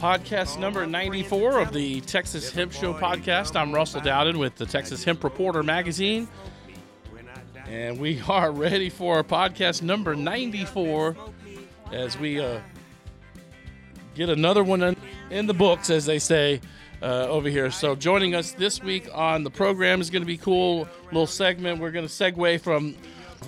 [0.00, 3.54] podcast number 94 of the Texas Hemp Show podcast.
[3.54, 6.26] I'm Russell Dowden with the Texas Hemp Reporter magazine.
[7.66, 11.16] And we are ready for our podcast number 94
[11.92, 12.60] as we uh,
[14.14, 14.96] get another one
[15.28, 16.62] in, the books, as they say
[17.02, 17.70] uh, over here.
[17.70, 21.78] So, joining us this week on the program is going to be cool little segment.
[21.78, 22.96] We're going to segue from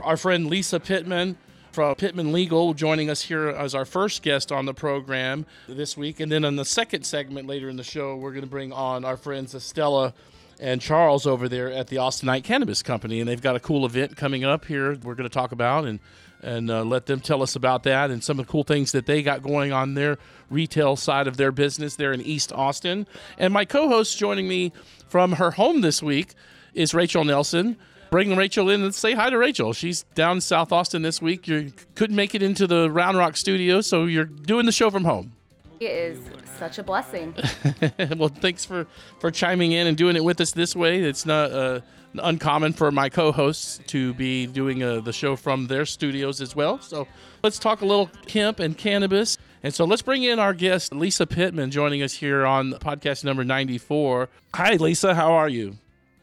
[0.03, 1.39] our friend Lisa Pittman
[1.73, 6.21] from Pittman Legal joining us here as our first guest on the program this week.
[6.21, 9.07] And then in the second segment later in the show, we're going to bring on
[9.07, 10.13] our friends Estella
[10.61, 13.21] and Charles over there at the Austinite Cannabis Company.
[13.21, 15.99] And they've got a cool event coming up here we're going to talk about and
[16.43, 19.07] and uh, let them tell us about that and some of the cool things that
[19.07, 20.19] they got going on their
[20.51, 23.07] retail side of their business there in East Austin.
[23.39, 24.73] And my co-host joining me
[25.09, 26.35] from her home this week
[26.75, 27.79] is Rachel Nelson.
[28.13, 29.73] Bring Rachel in and say hi to Rachel.
[29.73, 31.49] She's down in South Austin this week.
[31.49, 35.07] You couldn't make it into the Round Rock studio, so you're doing the show from
[35.07, 35.33] home.
[35.81, 36.21] It is
[36.59, 37.35] such a blessing.
[38.19, 38.87] well, thanks for
[39.19, 41.01] for chiming in and doing it with us this way.
[41.01, 41.81] It's not uh,
[42.23, 46.83] uncommon for my co-hosts to be doing uh, the show from their studios as well.
[46.83, 47.09] So
[47.43, 49.39] let's talk a little hemp and cannabis.
[49.63, 53.43] And so let's bring in our guest, Lisa Pittman, joining us here on podcast number
[53.43, 54.29] 94.
[54.53, 55.15] Hi, Lisa.
[55.15, 55.79] How are you?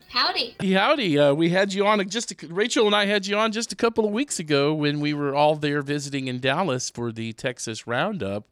[0.10, 0.56] Howdy.
[0.74, 1.20] Howdy.
[1.20, 3.76] Uh, we had you on just a, Rachel and I had you on just a
[3.76, 7.86] couple of weeks ago when we were all there visiting in Dallas for the Texas
[7.86, 8.46] Roundup,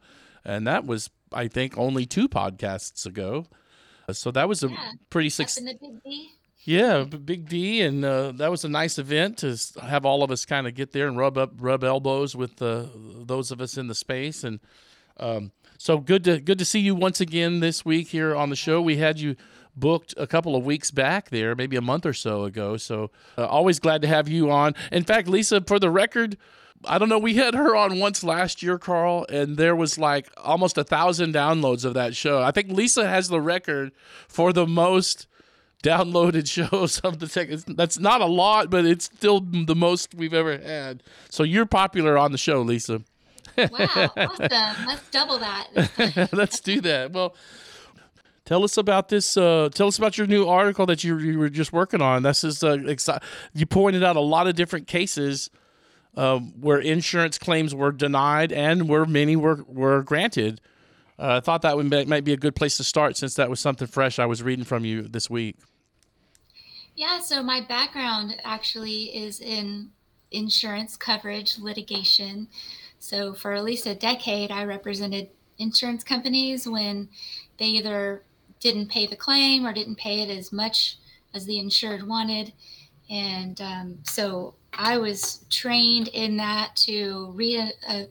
[0.45, 3.45] and that was I think only two podcasts ago.
[4.07, 5.57] Uh, so that was a Yeah, pretty Up success.
[5.57, 6.29] in the big D.
[6.63, 10.43] Yeah, Big D, and uh, that was a nice event to have all of us
[10.45, 12.87] kind of get there and rub up, rub elbows with uh,
[13.23, 14.59] those of us in the space, and
[15.17, 18.57] um, so good to good to see you once again this week here on the
[18.57, 18.81] show.
[18.81, 19.37] We had you
[19.77, 22.75] booked a couple of weeks back there, maybe a month or so ago.
[22.77, 24.73] So uh, always glad to have you on.
[24.91, 26.37] In fact, Lisa, for the record.
[26.85, 27.17] I don't know.
[27.17, 31.33] We had her on once last year, Carl, and there was like almost a thousand
[31.33, 32.43] downloads of that show.
[32.43, 33.91] I think Lisa has the record
[34.27, 35.25] for the most
[35.81, 37.47] downloaded shows of the tech.
[37.49, 41.01] it's- That's not a lot, but it's still the most we've ever had.
[41.31, 43.01] So you're popular on the show, Lisa.
[43.57, 44.85] Wow, awesome.
[44.85, 46.29] Let's double that.
[46.31, 47.11] Let's do that.
[47.11, 47.33] Well,
[48.47, 49.35] tell us about this.
[49.35, 52.23] Uh, tell us about your new article that you, you were just working on.
[52.23, 53.21] This is uh, exci-
[53.53, 55.49] you pointed out a lot of different cases
[56.15, 60.61] um, where insurance claims were denied and where many were were granted.
[61.19, 63.49] Uh, I thought that would be, might be a good place to start since that
[63.49, 65.57] was something fresh I was reading from you this week.
[66.95, 69.89] Yeah, so my background actually is in
[70.31, 72.47] insurance coverage litigation.
[72.99, 75.29] So for at least a decade, I represented
[75.59, 77.09] insurance companies when
[77.57, 78.23] they either
[78.59, 80.97] didn't pay the claim or didn't pay it as much
[81.33, 82.53] as the insured wanted.
[83.09, 88.09] And um, so I was trained in that to read a, a,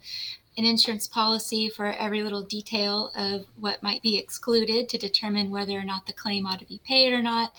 [0.59, 5.79] an insurance policy for every little detail of what might be excluded to determine whether
[5.79, 7.53] or not the claim ought to be paid or not.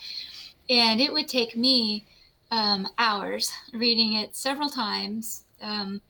[0.70, 2.06] And it would take me
[2.50, 5.44] um, hours reading it several times.
[5.62, 6.02] Um,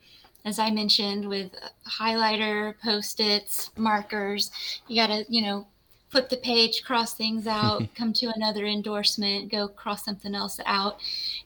[0.45, 1.51] as I mentioned, with
[1.85, 4.49] highlighter, post its, markers,
[4.87, 5.67] you got to, you know,
[6.09, 10.99] flip the page, cross things out, come to another endorsement, go cross something else out,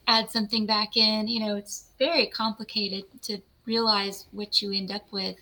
[0.06, 1.28] add something back in.
[1.28, 5.36] You know, it's very complicated to realize what you end up with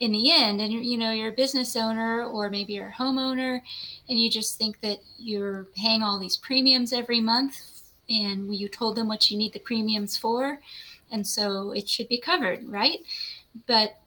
[0.00, 0.60] in the end.
[0.60, 3.60] And, you know, you're a business owner or maybe you're a homeowner
[4.08, 8.96] and you just think that you're paying all these premiums every month and you told
[8.96, 10.60] them what you need the premiums for.
[11.10, 13.00] And so it should be covered, right?
[13.66, 13.98] But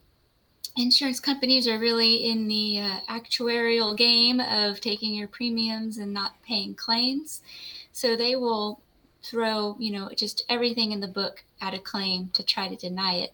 [0.77, 6.41] insurance companies are really in the uh, actuarial game of taking your premiums and not
[6.43, 7.41] paying claims.
[7.91, 8.79] So they will
[9.23, 13.15] throw, you know, just everything in the book at a claim to try to deny
[13.15, 13.33] it.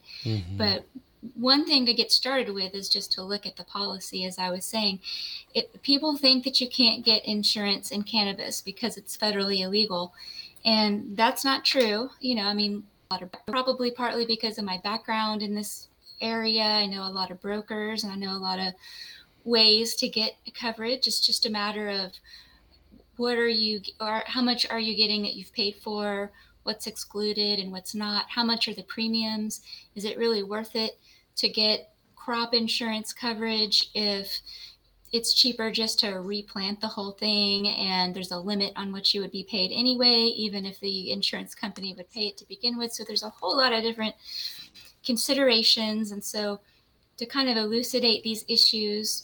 [0.58, 0.86] But
[1.36, 4.50] one thing to get started with is just to look at the policy, as I
[4.50, 5.00] was saying.
[5.54, 10.14] It, people think that you can't get insurance in cannabis because it's federally illegal.
[10.66, 12.10] And that's not true.
[12.20, 15.87] You know, I mean, a lot of, probably partly because of my background in this
[16.22, 16.64] area.
[16.64, 18.74] I know a lot of brokers and I know a lot of
[19.44, 21.08] ways to get coverage.
[21.08, 22.12] It's just a matter of
[23.18, 26.32] what are you or how much are you getting that you've paid for
[26.64, 29.62] what's excluded and what's not how much are the premiums
[29.96, 31.00] is it really worth it
[31.36, 34.42] to get crop insurance coverage if
[35.14, 39.22] it's cheaper just to replant the whole thing and there's a limit on what you
[39.22, 42.92] would be paid anyway even if the insurance company would pay it to begin with
[42.92, 44.14] so there's a whole lot of different
[45.08, 46.60] considerations and so
[47.18, 49.24] to kind of elucidate these issues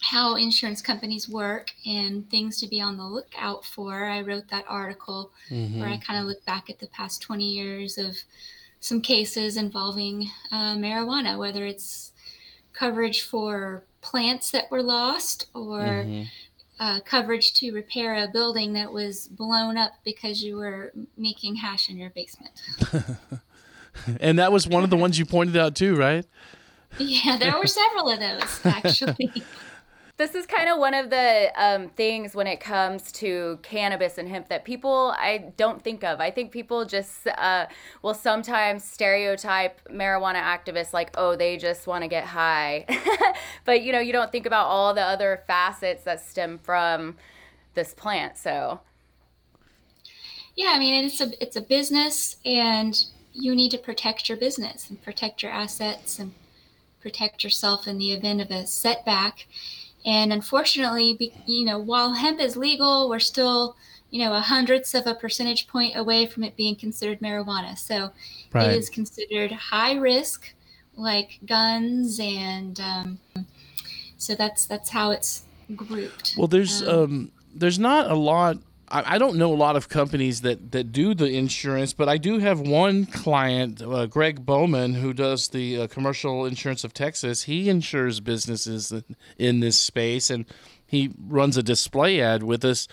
[0.00, 4.64] how insurance companies work and things to be on the lookout for i wrote that
[4.66, 5.78] article mm-hmm.
[5.78, 8.16] where i kind of look back at the past 20 years of
[8.80, 12.12] some cases involving uh, marijuana whether it's
[12.72, 16.22] coverage for plants that were lost or mm-hmm.
[16.80, 21.88] uh, coverage to repair a building that was blown up because you were making hash
[21.88, 22.60] in your basement.
[24.20, 26.26] and that was one of the ones you pointed out too, right?
[26.98, 29.44] Yeah, there were several of those actually.
[30.18, 34.28] This is kind of one of the um, things when it comes to cannabis and
[34.28, 36.20] hemp that people I don't think of.
[36.20, 37.66] I think people just uh,
[38.02, 42.86] will sometimes stereotype marijuana activists like, oh, they just want to get high.
[43.64, 47.16] but you know, you don't think about all the other facets that stem from
[47.74, 48.36] this plant.
[48.36, 48.80] So,
[50.54, 52.94] yeah, I mean, it's a it's a business, and
[53.32, 56.34] you need to protect your business and protect your assets and
[57.00, 59.46] protect yourself in the event of a setback
[60.04, 63.76] and unfortunately, you know, while hemp is legal, we're still,
[64.10, 67.78] you know, a hundredths of a percentage point away from it being considered marijuana.
[67.78, 68.10] So
[68.52, 68.70] right.
[68.70, 70.54] it is considered high risk,
[70.96, 73.18] like guns, and um,
[74.18, 75.44] so that's that's how it's
[75.76, 76.34] grouped.
[76.36, 78.58] Well, there's um, um there's not a lot
[78.92, 82.18] I, I don't know a lot of companies that, that do the insurance, but I
[82.18, 87.44] do have one client, uh, Greg Bowman, who does the uh, commercial insurance of Texas.
[87.44, 88.92] He insures businesses
[89.38, 90.44] in this space, and
[90.86, 92.86] he runs a display ad with us.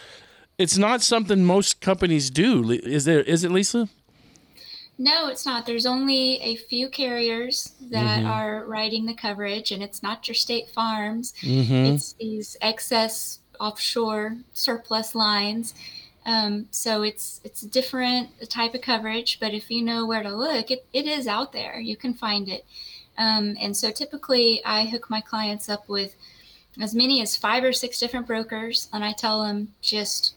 [0.58, 2.72] It's not something most companies do.
[2.72, 3.22] Is there?
[3.22, 3.90] Is it, Lisa?
[4.98, 5.66] No, it's not.
[5.66, 8.28] There's only a few carriers that mm-hmm.
[8.28, 11.34] are writing the coverage, and it's not your state farms.
[11.42, 11.94] Mm-hmm.
[11.94, 15.74] It's these excess offshore surplus lines.
[16.26, 20.36] Um, so it's it's a different type of coverage, but if you know where to
[20.36, 21.80] look, it, it is out there.
[21.80, 22.66] You can find it.
[23.18, 26.16] Um, and so typically I hook my clients up with
[26.80, 30.36] as many as five or six different brokers, and I tell them just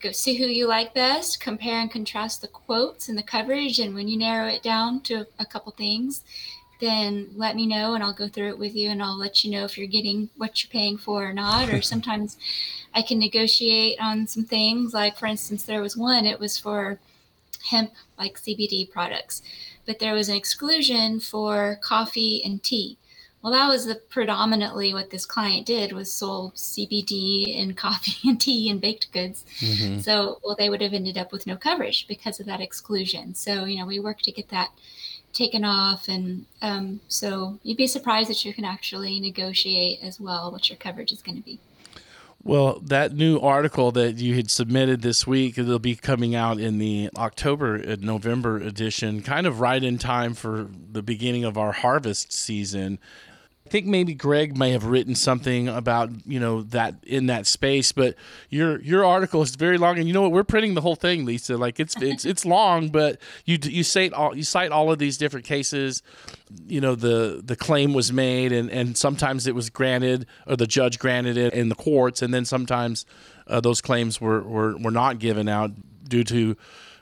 [0.00, 3.94] go see who you like best, compare and contrast the quotes and the coverage, and
[3.94, 6.22] when you narrow it down to a couple things,
[6.80, 9.50] then let me know and I'll go through it with you and I'll let you
[9.50, 11.72] know if you're getting what you're paying for or not.
[11.72, 12.36] Or sometimes
[12.94, 14.94] I can negotiate on some things.
[14.94, 16.98] Like, for instance, there was one, it was for
[17.70, 19.42] hemp, like CBD products,
[19.86, 22.98] but there was an exclusion for coffee and tea.
[23.42, 28.40] Well, that was the predominantly what this client did was sold CBD and coffee and
[28.40, 29.44] tea and baked goods.
[29.60, 30.00] Mm-hmm.
[30.00, 33.34] So, well, they would have ended up with no coverage because of that exclusion.
[33.34, 34.70] So, you know, we work to get that
[35.36, 36.08] taken off.
[36.08, 40.78] And um, so you'd be surprised that you can actually negotiate as well what your
[40.78, 41.60] coverage is going to be.
[42.42, 46.78] Well, that new article that you had submitted this week, it'll be coming out in
[46.78, 51.72] the October and November edition, kind of right in time for the beginning of our
[51.72, 53.00] harvest season.
[53.66, 57.90] I think maybe Greg may have written something about you know that in that space,
[57.90, 58.14] but
[58.48, 60.30] your your article is very long, and you know what?
[60.30, 61.56] We're printing the whole thing, Lisa.
[61.56, 65.18] Like it's it's it's long, but you you cite all you cite all of these
[65.18, 66.04] different cases.
[66.68, 70.68] You know the the claim was made, and and sometimes it was granted, or the
[70.68, 73.04] judge granted it in the courts, and then sometimes
[73.48, 75.72] uh, those claims were, were were not given out
[76.08, 76.56] due to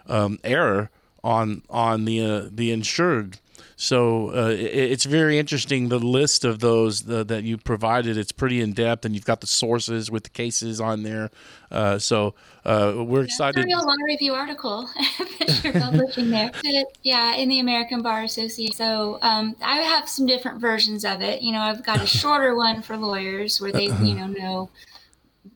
[0.07, 0.89] um, error
[1.23, 3.39] on on the uh, the insured
[3.77, 8.17] so uh, it, it's very interesting the list of those the, that you provided.
[8.17, 11.31] It's pretty in depth, and you've got the sources with the cases on there.
[11.71, 13.59] Uh, so uh, we're yeah, excited.
[13.59, 14.89] It's a real long review article
[15.39, 16.53] that you're publishing there.
[16.53, 18.75] But, yeah, in the American Bar Association.
[18.75, 21.43] So um, I have some different versions of it.
[21.43, 24.71] You know, I've got a shorter one for lawyers where they you know know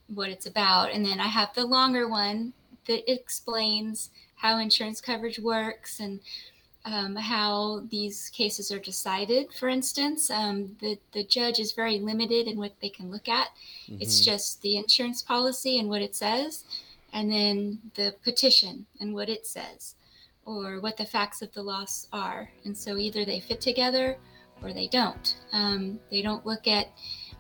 [0.09, 2.53] what it's about, and then I have the longer one
[2.87, 6.21] that explains how insurance coverage works and
[6.91, 9.53] um, how these cases are decided.
[9.53, 13.49] For instance, um, the the judge is very limited in what they can look at.
[13.89, 13.99] Mm-hmm.
[14.01, 16.65] It's just the insurance policy and what it says,
[17.13, 19.95] and then the petition and what it says,
[20.45, 22.51] or what the facts of the loss are.
[22.65, 24.17] And so either they fit together
[24.63, 25.37] or they don't.
[25.53, 26.89] Um, they don't look at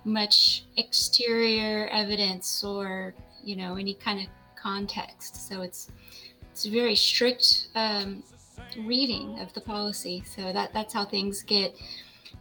[0.04, 4.26] much exterior evidence or you know any kind of
[4.56, 5.48] context.
[5.48, 5.90] So it's
[6.52, 8.22] it's very strict um,
[8.84, 10.22] reading of the policy.
[10.26, 11.76] So that that's how things get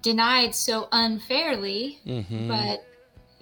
[0.02, 2.00] denied so unfairly.
[2.06, 2.48] Mm-hmm.
[2.48, 2.86] But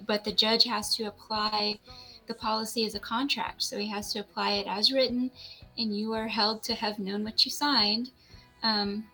[0.06, 1.78] but the judge has to apply
[2.26, 3.62] the policy as a contract.
[3.62, 5.30] So he has to apply it as written,
[5.78, 8.10] and you are held to have known what you signed.
[8.62, 9.04] Um,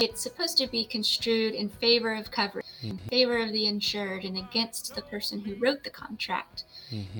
[0.00, 2.66] it's supposed to be construed in favor of coverage.
[2.82, 6.64] in favor of the insured and against the person who wrote the contract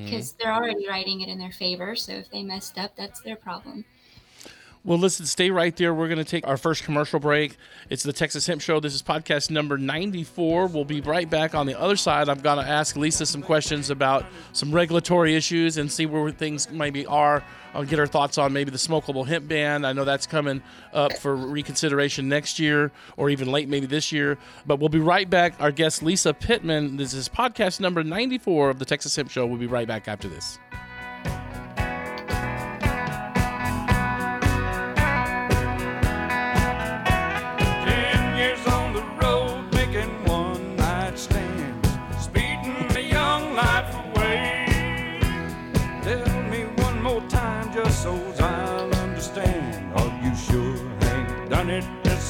[0.04, 1.96] because they're already writing it in their favor.
[1.96, 3.84] So if they messed up, that's their problem.
[4.84, 5.92] Well, listen, stay right there.
[5.92, 7.56] We're going to take our first commercial break.
[7.90, 8.78] It's the Texas Hemp Show.
[8.78, 10.68] This is podcast number 94.
[10.68, 12.28] We'll be right back on the other side.
[12.28, 16.70] I'm going to ask Lisa some questions about some regulatory issues and see where things
[16.70, 17.42] maybe are.
[17.74, 19.84] I'll get her thoughts on maybe the smokable hemp ban.
[19.84, 24.38] I know that's coming up for reconsideration next year or even late maybe this year.
[24.64, 25.60] But we'll be right back.
[25.60, 26.96] Our guest, Lisa Pittman.
[26.96, 29.44] This is podcast number 94 of the Texas Hemp Show.
[29.44, 30.58] We'll be right back after this.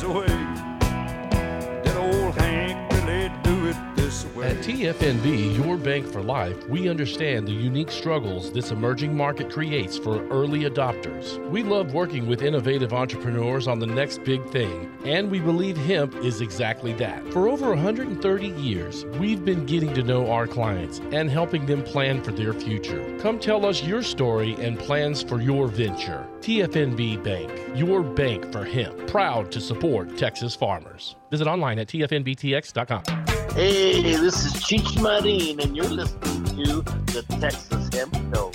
[0.01, 0.38] It
[4.43, 9.99] At TFNB, your bank for life, we understand the unique struggles this emerging market creates
[9.99, 11.39] for early adopters.
[11.51, 16.15] We love working with innovative entrepreneurs on the next big thing, and we believe hemp
[16.17, 17.27] is exactly that.
[17.33, 22.23] For over 130 years, we've been getting to know our clients and helping them plan
[22.23, 23.19] for their future.
[23.21, 26.27] Come tell us your story and plans for your venture.
[26.41, 31.17] TFNB Bank, your bank for hemp, proud to support Texas farmers.
[31.31, 33.28] Visit online at tfnbtx.com.
[33.59, 36.81] Hey, this is Cheech Marin, and you're listening to
[37.13, 38.53] the Texas Hemp Show.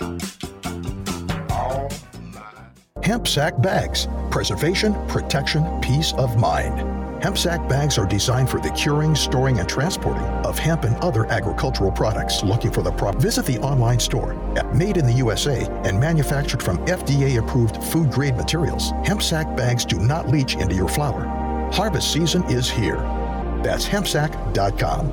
[3.04, 4.08] Hemp sack bags.
[4.32, 7.22] Preservation, protection, peace of mind.
[7.22, 11.26] Hemp sack bags are designed for the curing, storing, and transporting of hemp and other
[11.26, 12.42] agricultural products.
[12.42, 13.16] Looking for the prop?
[13.16, 18.92] Visit the online store at Made in the USA and manufactured from FDA-approved food-grade materials.
[19.04, 21.26] Hemp sack bags do not leach into your flower.
[21.74, 23.23] Harvest season is here.
[23.64, 25.08] That's hempsack.com.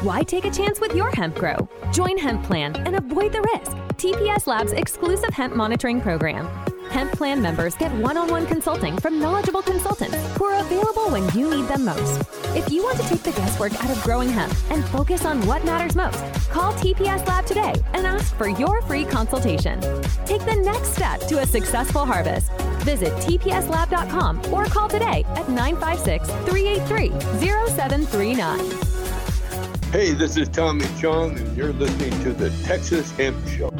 [0.00, 1.68] Why take a chance with your hemp grow?
[1.92, 3.72] Join Hemp Plan and avoid the risk.
[3.96, 6.48] TPS Labs exclusive hemp monitoring program.
[6.90, 11.28] Hemp Plan members get one on one consulting from knowledgeable consultants who are available when
[11.38, 12.22] you need them most.
[12.56, 15.64] If you want to take the guesswork out of growing hemp and focus on what
[15.64, 16.18] matters most,
[16.50, 19.80] call TPS Lab today and ask for your free consultation.
[20.24, 22.50] Take the next step to a successful harvest.
[22.84, 27.10] Visit tpslab.com or call today at 956 383
[27.68, 28.88] 0739.
[29.92, 33.70] Hey, this is Tommy Chong, and you're listening to the Texas Hemp Show.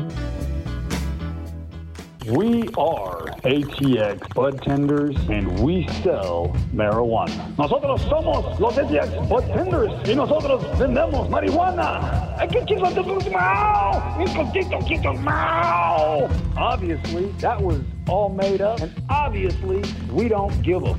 [2.28, 7.56] We are ATX Bud Tenders and we sell marijuana.
[7.56, 12.36] Nosotros somos los ATX Bud Tenders y nosotros vendemos marijuana.
[12.38, 14.52] Hay que quitar the mouth.
[14.52, 16.30] Quito, quito, mouth.
[16.58, 19.82] Obviously, that was all made up, and obviously,
[20.12, 20.98] we don't give a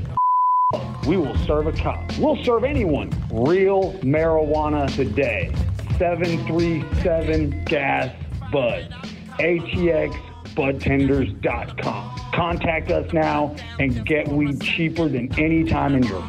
[0.73, 1.99] f- we will serve a cop.
[2.17, 3.11] We'll serve anyone.
[3.31, 5.51] Real marijuana today.
[5.99, 8.15] 737 Gas
[8.51, 8.95] Bud.
[9.39, 12.21] ATX budtenders.com.
[12.33, 16.23] Contact us now and get weed cheaper than any time in your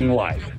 [0.00, 0.50] life.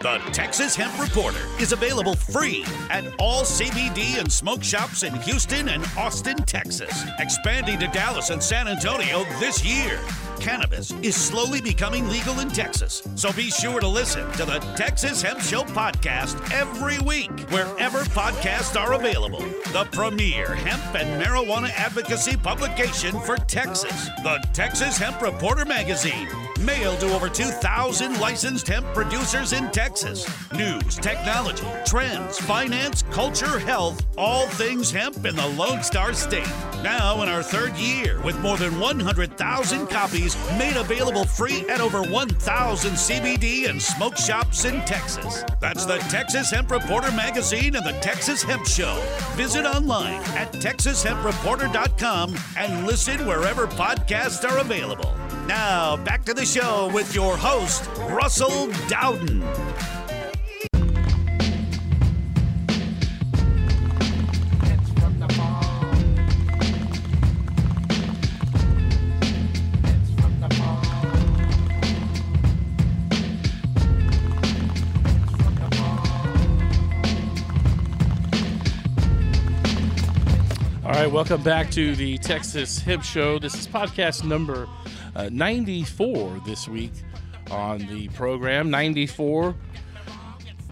[0.00, 5.68] The Texas Hemp Reporter is available free at all CBD and smoke shops in Houston
[5.68, 10.00] and Austin, Texas, expanding to Dallas and San Antonio this year.
[10.38, 15.20] Cannabis is slowly becoming legal in Texas, so be sure to listen to the Texas
[15.20, 19.44] Hemp Show podcast every week, wherever podcasts are available.
[19.74, 26.26] The premier hemp and marijuana advocacy publication for Texas, the Texas Hemp Reporter magazine,
[26.60, 30.26] mailed to over 2,000 licensed hemp producers in Texas.
[30.52, 36.48] News, technology, trends, finance, culture, health, all things hemp in the Lone Star State.
[36.82, 42.02] Now in our third year with more than 100,000 copies made available free at over
[42.02, 45.44] 1,000 CBD and smoke shops in Texas.
[45.60, 49.00] That's the Texas Hemp Reporter magazine and the Texas Hemp Show.
[49.34, 55.19] Visit online at texashempreporter.com and listen wherever podcasts are available.
[55.50, 59.42] Now, back to the show with your host, Russell Dowden.
[80.84, 83.40] All right, welcome back to the Texas Hemp Show.
[83.40, 84.68] This is podcast number
[85.16, 86.92] uh, 94 this week
[87.50, 88.70] on the program.
[88.70, 89.54] 94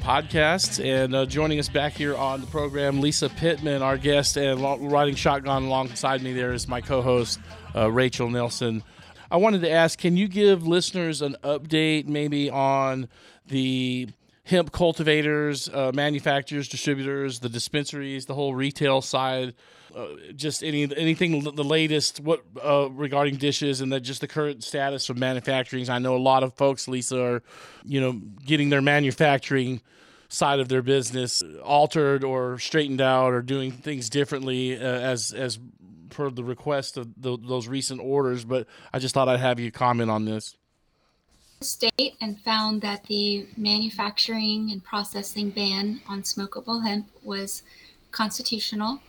[0.00, 0.82] podcasts.
[0.82, 5.14] And uh, joining us back here on the program, Lisa Pittman, our guest, and riding
[5.14, 7.40] shotgun alongside me there is my co host,
[7.74, 8.82] uh, Rachel Nelson.
[9.30, 13.08] I wanted to ask, can you give listeners an update, maybe on
[13.46, 14.08] the
[14.44, 19.54] hemp cultivators, uh, manufacturers, distributors, the dispensaries, the whole retail side?
[19.94, 24.62] Uh, just any anything the latest what uh, regarding dishes and the, just the current
[24.62, 25.88] status of manufacturing.
[25.88, 27.42] I know a lot of folks, Lisa, are
[27.84, 28.12] you know
[28.44, 29.80] getting their manufacturing
[30.28, 35.58] side of their business altered or straightened out or doing things differently uh, as as
[36.10, 38.44] per the request of the, those recent orders.
[38.44, 40.56] But I just thought I'd have you comment on this.
[41.60, 47.62] State and found that the manufacturing and processing ban on smokable hemp was
[48.12, 49.00] constitutional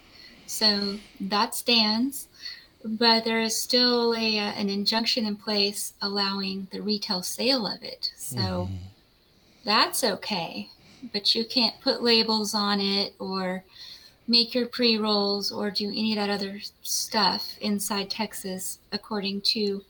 [0.49, 2.27] so that stands,
[2.83, 7.83] but there is still a, uh, an injunction in place allowing the retail sale of
[7.83, 8.11] it.
[8.17, 8.77] So mm.
[9.63, 10.69] that's okay,
[11.13, 13.63] but you can't put labels on it or
[14.27, 19.83] make your pre rolls or do any of that other stuff inside Texas according to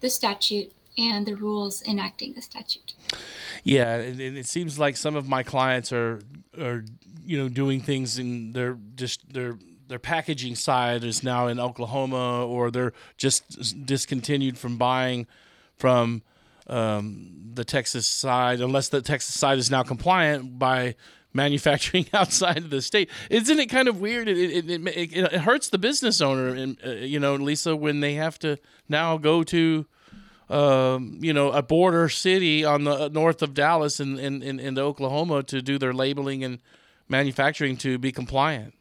[0.00, 2.92] the statute and the rules enacting the statute.
[3.64, 6.20] Yeah, and it seems like some of my clients are
[6.60, 6.84] are
[7.24, 9.56] you know doing things and they're just their
[9.92, 15.26] their packaging side is now in Oklahoma, or they're just discontinued from buying
[15.76, 16.22] from
[16.66, 20.94] um, the Texas side, unless the Texas side is now compliant by
[21.34, 23.10] manufacturing outside of the state.
[23.28, 24.28] Isn't it kind of weird?
[24.28, 28.00] It it, it, it, it hurts the business owner, and uh, you know, Lisa, when
[28.00, 28.58] they have to
[28.88, 29.84] now go to.
[30.48, 34.60] Um, you know, a border city on the uh, north of Dallas and in, in,
[34.60, 36.58] in Oklahoma to do their labeling and
[37.08, 38.74] manufacturing to be compliant.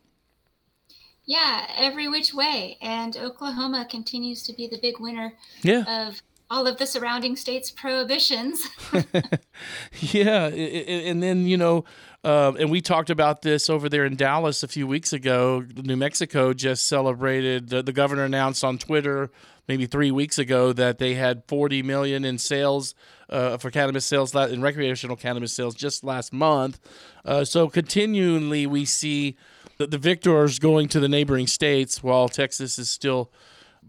[1.25, 2.77] Yeah, every which way.
[2.81, 6.07] And Oklahoma continues to be the big winner yeah.
[6.07, 8.67] of all of the surrounding states' prohibitions.
[9.99, 10.47] yeah.
[10.47, 11.85] And then, you know,
[12.23, 15.65] uh, and we talked about this over there in Dallas a few weeks ago.
[15.75, 19.31] New Mexico just celebrated, the, the governor announced on Twitter
[19.67, 22.93] maybe three weeks ago that they had 40 million in sales
[23.29, 26.79] uh, for cannabis sales in recreational cannabis sales just last month.
[27.23, 29.37] Uh, so continually we see
[29.81, 33.31] the, the victors going to the neighboring states while Texas is still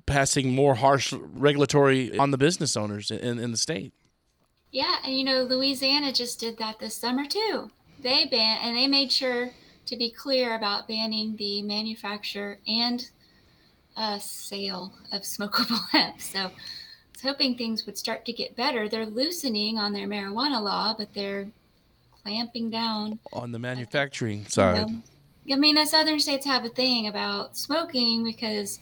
[0.07, 3.93] passing more harsh regulatory on the business owners in, in the state.
[4.71, 7.71] Yeah, and you know, Louisiana just did that this summer too.
[8.01, 9.51] They ban and they made sure
[9.85, 13.07] to be clear about banning the manufacture and
[13.95, 16.23] uh, sale of smokable hemp.
[16.23, 16.45] So I
[17.13, 18.89] was hoping things would start to get better.
[18.89, 21.49] They're loosening on their marijuana law, but they're
[22.23, 24.89] clamping down on the manufacturing side.
[24.89, 25.03] You know,
[25.51, 28.79] I mean, the southern states have a thing about smoking because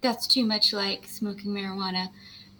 [0.00, 2.08] that's too much like smoking marijuana.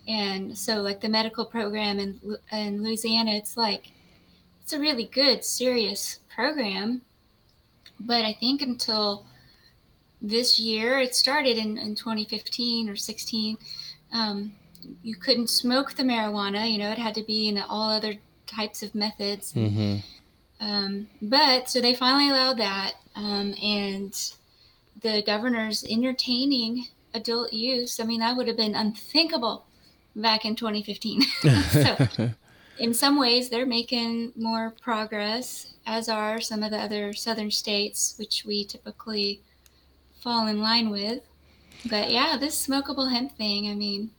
[0.06, 2.20] And so, like the medical program in,
[2.52, 3.92] in Louisiana, it's like,
[4.62, 7.02] it's a really good, serious program.
[7.98, 9.26] But I think until
[10.20, 13.56] this year, it started in, in 2015 or 16,
[14.12, 14.52] um,
[15.02, 16.70] you couldn't smoke the marijuana.
[16.70, 18.14] You know, it had to be in all other
[18.46, 19.52] types of methods.
[19.52, 19.98] Mm-hmm.
[20.60, 22.94] Um, but so they finally allowed that.
[23.16, 24.14] Um, and
[25.02, 28.00] the governor's entertaining adult use.
[28.00, 29.66] I mean, that would have been unthinkable
[30.16, 31.22] back in 2015.
[31.70, 32.08] so,
[32.78, 38.14] in some ways, they're making more progress, as are some of the other southern states,
[38.18, 39.40] which we typically
[40.20, 41.22] fall in line with.
[41.88, 44.10] But yeah, this smokable hemp thing, I mean,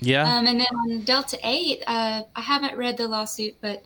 [0.00, 0.22] yeah.
[0.22, 3.84] Um, and then on Delta 8, uh, I haven't read the lawsuit, but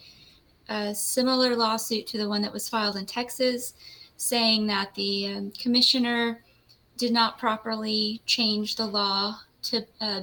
[0.69, 3.75] a similar lawsuit to the one that was filed in Texas
[4.17, 6.43] saying that the um, commissioner
[6.97, 10.23] did not properly change the law to uh,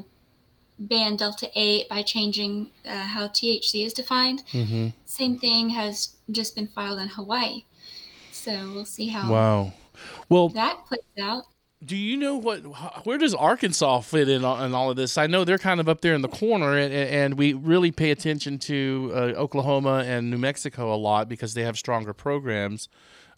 [0.80, 4.44] ban Delta 8 by changing uh, how THC is defined.
[4.52, 4.90] Mm-hmm.
[5.06, 7.66] Same thing has just been filed in Hawaii.
[8.32, 9.74] So we'll see how wow.
[10.30, 11.44] well, that plays out.
[11.84, 12.60] Do you know what?
[13.06, 15.18] Where does Arkansas fit in in all of this?
[15.18, 18.12] I know they're kind of up there in the corner, and, and we really pay
[18.12, 22.88] attention to uh, Oklahoma and New Mexico a lot because they have stronger programs.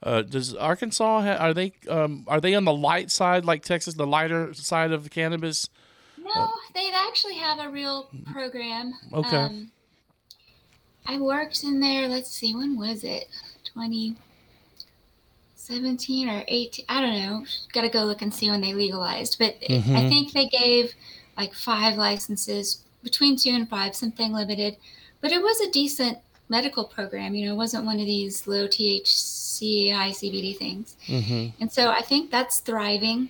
[0.03, 3.93] Uh, does Arkansas ha- are they um, are they on the light side like Texas,
[3.93, 5.69] the lighter side of the cannabis?
[6.17, 8.93] No, they actually have a real program.
[9.13, 9.37] Okay.
[9.37, 9.71] Um,
[11.05, 12.07] I worked in there.
[12.07, 13.29] Let's see, when was it?
[13.73, 14.15] Twenty
[15.55, 16.85] seventeen or eighteen?
[16.89, 17.45] I don't know.
[17.71, 19.37] Got to go look and see when they legalized.
[19.39, 19.95] But mm-hmm.
[19.95, 20.93] I think they gave
[21.37, 24.77] like five licenses, between two and five, something limited.
[25.21, 26.17] But it was a decent
[26.53, 27.33] medical program.
[27.33, 30.95] You know, it wasn't one of these low THC, high CBD things.
[31.07, 31.61] Mm-hmm.
[31.61, 33.29] And so I think that's thriving.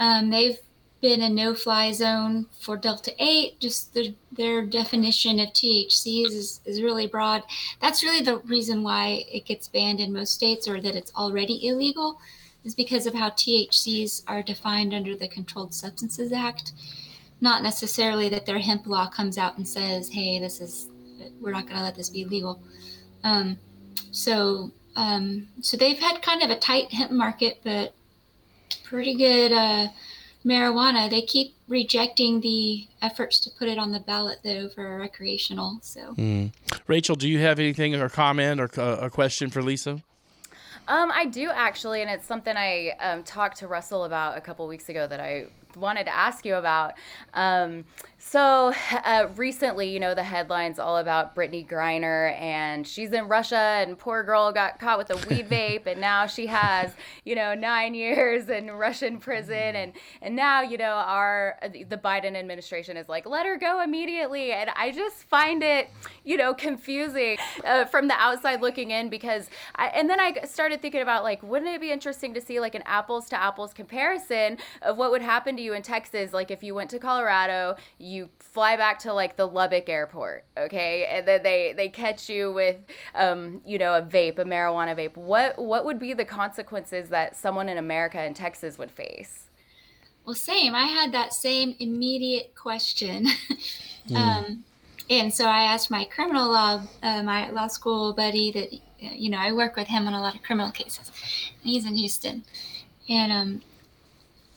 [0.00, 0.58] Um, they've
[1.00, 3.60] been a no-fly zone for Delta 8.
[3.60, 7.42] Just the, their definition of THCs is, is really broad.
[7.80, 11.68] That's really the reason why it gets banned in most states or that it's already
[11.68, 12.18] illegal
[12.64, 16.72] is because of how THCs are defined under the Controlled Substances Act.
[17.38, 20.88] not necessarily that their hemp law comes out and says, "Hey, this is
[21.40, 22.62] we're not going to let this be legal."
[23.24, 23.58] Um,
[24.10, 27.94] so um, so they've had kind of a tight hemp market, but
[28.84, 29.88] pretty good uh,
[30.44, 31.10] marijuana.
[31.10, 35.78] They keep rejecting the efforts to put it on the ballot though for recreational.
[35.82, 36.52] So, mm.
[36.86, 40.02] Rachel, do you have anything or comment or uh, a question for Lisa?
[40.88, 44.66] Um, I do actually, and it's something I um, talked to Russell about a couple
[44.68, 46.94] weeks ago that I wanted to ask you about.
[47.34, 47.84] Um,
[48.18, 48.72] so
[49.04, 53.96] uh, recently, you know, the headlines all about Brittney Griner, and she's in Russia, and
[53.96, 56.90] poor girl got caught with a weed vape, and now she has,
[57.24, 62.34] you know, nine years in Russian prison, and and now, you know, our the Biden
[62.34, 65.88] administration is like, let her go immediately, and I just find it,
[66.24, 70.82] you know, confusing uh, from the outside looking in because, I, and then I started
[70.82, 74.58] thinking about like, wouldn't it be interesting to see like an apples to apples comparison
[74.82, 78.16] of what would happen to you in Texas, like if you went to Colorado, you
[78.16, 82.52] you fly back to like the Lubbock airport, okay, and then they they catch you
[82.52, 82.76] with,
[83.14, 85.16] um, you know, a vape, a marijuana vape.
[85.16, 89.48] What what would be the consequences that someone in America and Texas would face?
[90.24, 90.74] Well, same.
[90.74, 93.26] I had that same immediate question.
[94.08, 94.16] mm.
[94.16, 94.64] um,
[95.08, 99.38] and so I asked my criminal law, uh, my law school buddy that, you know,
[99.38, 101.12] I work with him on a lot of criminal cases.
[101.62, 102.44] He's in Houston.
[103.08, 103.62] And um,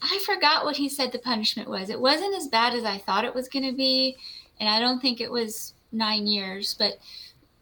[0.02, 1.90] I forgot what he said the punishment was.
[1.90, 4.18] It wasn't as bad as I thought it was going to be,
[4.60, 6.76] and I don't think it was nine years.
[6.78, 7.00] But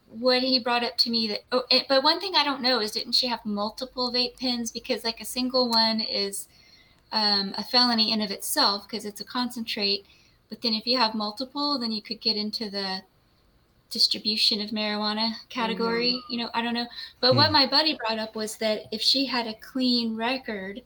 [0.08, 2.80] what he brought up to me that oh, it, but one thing I don't know
[2.80, 4.72] is didn't she have multiple vape pens?
[4.72, 6.48] Because like a single one is
[7.12, 10.06] um, a felony in of itself because it's a concentrate.
[10.50, 13.02] But then if you have multiple, then you could get into the
[13.90, 16.14] distribution of marijuana category.
[16.14, 16.34] Mm-hmm.
[16.34, 16.88] You know, I don't know.
[17.20, 17.38] But mm.
[17.38, 20.82] what my buddy brought up was that if she had a clean record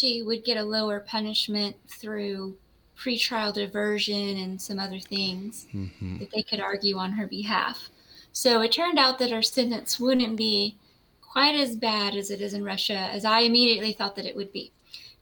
[0.00, 2.56] she would get a lower punishment through
[2.98, 6.18] pretrial diversion and some other things mm-hmm.
[6.18, 7.90] that they could argue on her behalf.
[8.32, 10.76] So it turned out that her sentence wouldn't be
[11.20, 14.52] quite as bad as it is in Russia as I immediately thought that it would
[14.52, 14.72] be.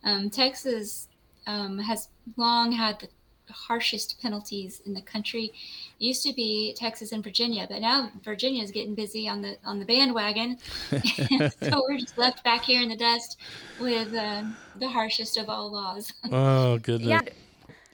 [0.04, 1.08] Um, Texas
[1.46, 3.08] um, has long had the
[3.52, 5.52] harshest penalties in the country.
[6.00, 9.56] It used to be Texas and Virginia, but now Virginia is getting busy on the
[9.64, 10.58] on the bandwagon,
[10.90, 13.38] so we're just left back here in the dust
[13.80, 14.44] with uh,
[14.78, 16.12] the harshest of all laws.
[16.32, 17.08] oh goodness.
[17.08, 17.20] Yeah.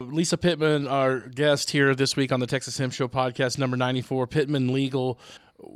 [0.00, 4.26] Lisa Pittman, our guest here this week on the Texas Hemp Show podcast, number 94,
[4.26, 5.18] Pittman Legal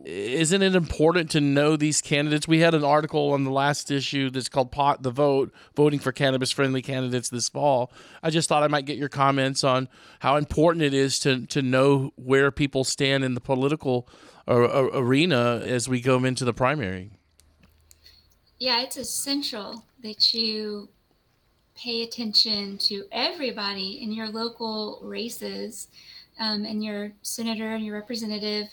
[0.04, 2.48] isn't it important to know these candidates?
[2.48, 6.12] We had an article on the last issue that's called "Pot the Vote: Voting for
[6.12, 9.88] Cannabis-Friendly Candidates this fall." I just thought I might get your comments on
[10.20, 14.08] how important it is to to know where people stand in the political
[14.48, 17.10] arena as we go into the primary.
[18.58, 20.88] Yeah, it's essential that you
[21.76, 25.88] pay attention to everybody in your local races,
[26.40, 28.68] um, and your senator and your representative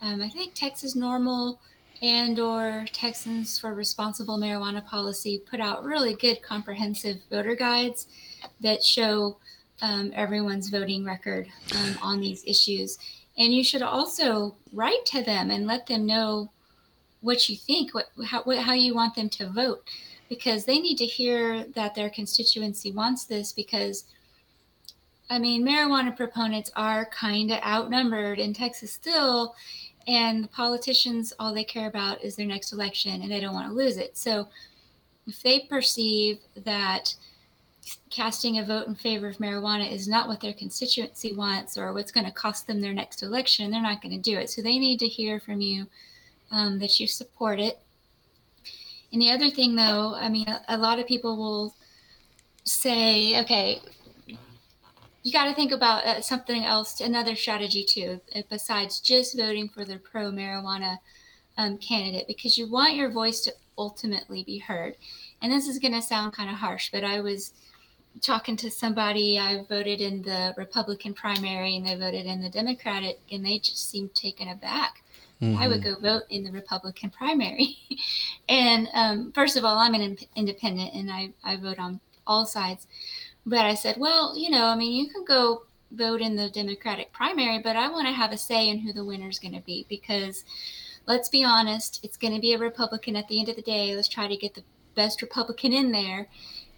[0.00, 1.58] um, I think Texas NORML
[2.00, 8.06] and or Texans for Responsible Marijuana Policy put out really good comprehensive voter guides
[8.60, 9.38] that show
[9.82, 12.98] um, everyone's voting record um, on these issues.
[13.36, 16.50] And you should also write to them and let them know
[17.20, 19.82] what you think, what how, what, how you want them to vote,
[20.28, 23.52] because they need to hear that their constituency wants this.
[23.52, 24.04] Because,
[25.30, 29.54] I mean, marijuana proponents are kind of outnumbered in Texas still,
[30.08, 33.68] and the politicians all they care about is their next election and they don't want
[33.68, 34.16] to lose it.
[34.16, 34.48] So
[35.26, 37.14] if they perceive that
[38.10, 42.10] casting a vote in favor of marijuana is not what their constituency wants or what's
[42.10, 44.48] going to cost them their next election they're not going to do it.
[44.48, 45.86] So they need to hear from you
[46.50, 47.78] um, that you support it.
[49.12, 51.74] And the other thing though i mean a, a lot of people will
[52.64, 53.80] say okay
[55.28, 59.68] you got to think about uh, something else, another strategy too, uh, besides just voting
[59.68, 61.00] for the pro marijuana
[61.58, 64.96] um, candidate, because you want your voice to ultimately be heard.
[65.42, 67.52] And this is going to sound kind of harsh, but I was
[68.22, 73.20] talking to somebody, I voted in the Republican primary and they voted in the Democratic,
[73.30, 75.02] and they just seemed taken aback.
[75.42, 75.58] Mm-hmm.
[75.58, 76.02] I would mm-hmm.
[76.02, 77.76] go vote in the Republican primary.
[78.48, 82.86] and um, first of all, I'm an independent and I, I vote on all sides.
[83.46, 87.12] But I said, well, you know, I mean, you can go vote in the Democratic
[87.12, 89.62] primary, but I want to have a say in who the winner is going to
[89.62, 90.44] be because
[91.06, 93.96] let's be honest, it's going to be a Republican at the end of the day.
[93.96, 96.28] Let's try to get the best Republican in there.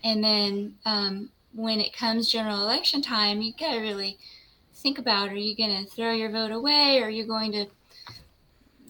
[0.05, 4.19] And then um, when it comes general election time, you got to really
[4.75, 7.67] think about are you going to throw your vote away or are you going to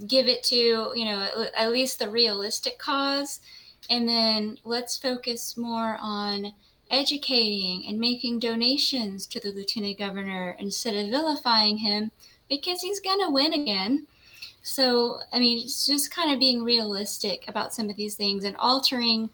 [0.07, 3.41] give it to, you know, at least the realistic cause?
[3.89, 6.53] And then let's focus more on
[6.91, 12.11] educating and making donations to the lieutenant governor instead of vilifying him
[12.49, 14.07] because he's going to win again.
[14.63, 18.57] So, I mean, it's just kind of being realistic about some of these things and
[18.57, 19.31] altering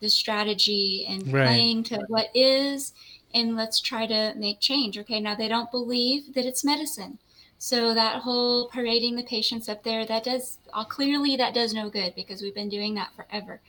[0.00, 1.44] the strategy and Right.
[1.44, 2.92] playing to what is,
[3.34, 4.98] and let's try to make change.
[4.98, 7.18] Okay, now they don't believe that it's medicine.
[7.58, 11.90] So that whole parading the patients up there, that does uh, clearly that does no
[11.90, 13.60] good because we've been doing that forever.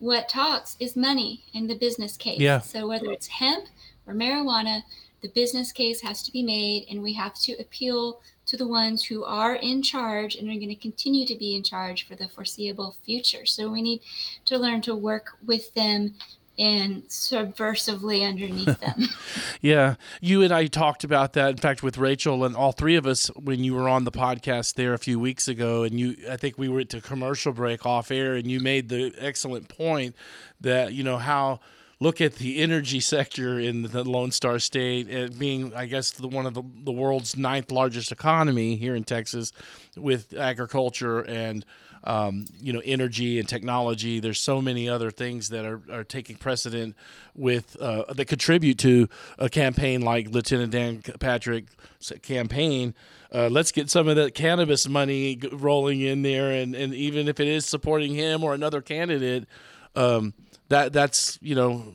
[0.00, 2.40] What talks is money and the business case.
[2.40, 2.60] Yeah.
[2.60, 3.66] So whether it's hemp
[4.06, 4.82] or marijuana,
[5.22, 9.04] the business case has to be made, and we have to appeal to the ones
[9.04, 12.28] who are in charge and are going to continue to be in charge for the
[12.28, 13.44] foreseeable future.
[13.44, 14.00] So we need
[14.46, 16.14] to learn to work with them
[16.60, 19.08] and subversively underneath them.
[19.62, 21.50] Yeah, you and I talked about that.
[21.50, 24.74] In fact, with Rachel and all three of us when you were on the podcast
[24.74, 27.84] there a few weeks ago, and you, I think we were at the commercial break
[27.84, 30.14] off air, and you made the excellent point
[30.60, 31.60] that you know how
[32.00, 36.28] look at the energy sector in the Lone Star State it being, I guess, the
[36.28, 39.52] one of the, the world's ninth largest economy here in Texas,
[39.96, 41.64] with agriculture and
[42.04, 44.20] um, you know energy and technology.
[44.20, 46.96] There's so many other things that are, are taking precedent
[47.34, 49.08] with uh, that contribute to
[49.38, 52.94] a campaign like Lieutenant Dan Patrick's campaign.
[53.32, 57.38] Uh, let's get some of that cannabis money rolling in there, and, and even if
[57.38, 59.46] it is supporting him or another candidate,
[59.94, 60.34] um,
[60.68, 61.92] that that's you know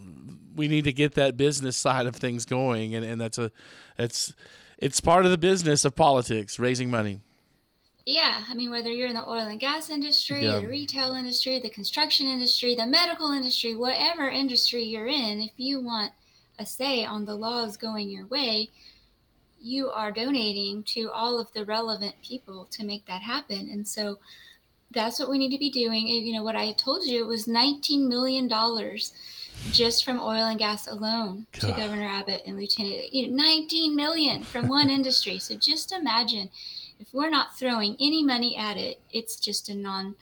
[0.55, 3.51] we need to get that business side of things going, and, and that's a
[3.97, 4.33] that's
[4.77, 7.21] it's part of the business of politics, raising money.
[8.05, 10.59] Yeah, I mean, whether you're in the oil and gas industry, Yeah.
[10.59, 15.79] the retail industry, the construction industry, the medical industry, whatever industry you're in, if you
[15.81, 16.13] want
[16.59, 18.69] a say on the laws going your way,
[19.59, 23.67] you are donating to all of the relevant people to make that happen.
[23.71, 24.19] And so
[24.91, 26.07] that's what we need to be doing.
[26.07, 28.47] And, You know, what I told you, it was $19 million
[29.71, 34.43] just from oil and gas alone to Governor Abbott and Lieutenant, you know, 19 million
[34.43, 35.39] from one industry.
[35.39, 36.51] So just imagine
[36.99, 40.15] if we're not throwing any money at it, it's just a non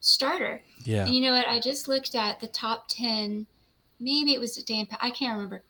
[0.00, 0.62] starter.
[0.84, 1.04] Yeah.
[1.06, 1.48] And you know what?
[1.48, 3.46] I just looked at the top 10,
[3.98, 5.62] maybe it was Dan, Pa- I can't remember.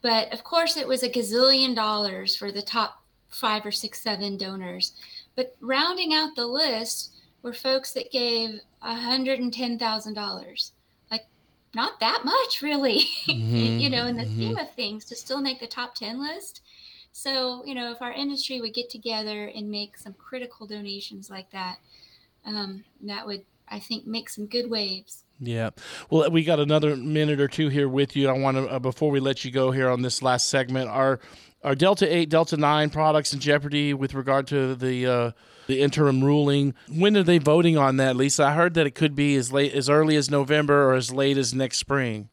[0.00, 4.36] But of course, it was a gazillion dollars for the top five or six, seven
[4.36, 4.92] donors.
[5.36, 10.70] But rounding out the list were folks that gave $110,000.
[11.10, 11.26] Like,
[11.74, 14.34] not that much, really, Mhm, you know, in the mhm.
[14.34, 16.62] scheme of things to still make the top 10 list.
[17.12, 21.50] So, you know, if our industry would get together and make some critical donations like
[21.50, 21.78] that,
[22.44, 25.24] um, that would, I think, make some good waves.
[25.40, 25.70] Yeah.
[26.10, 28.28] Well, we got another minute or two here with you.
[28.28, 31.20] I want to uh, before we let you go here on this last segment, are
[31.62, 35.30] are Delta Eight, Delta Nine products in jeopardy with regard to the uh,
[35.66, 36.74] the interim ruling?
[36.88, 38.44] When are they voting on that, Lisa?
[38.44, 41.38] I heard that it could be as late as early as November or as late
[41.38, 42.30] as next spring.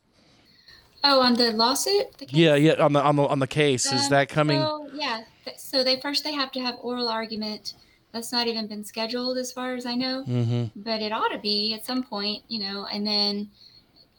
[1.08, 2.18] Oh, on the lawsuit?
[2.18, 2.74] The Yeah, yeah.
[2.84, 4.60] On the on the on the case, is Um, that coming?
[4.60, 5.22] So, yeah.
[5.56, 7.76] So they first they have to have oral argument.
[8.12, 10.24] That's not even been scheduled as far as I know.
[10.28, 10.65] mm-hmm.
[10.76, 13.50] But it ought to be at some point, you know, and then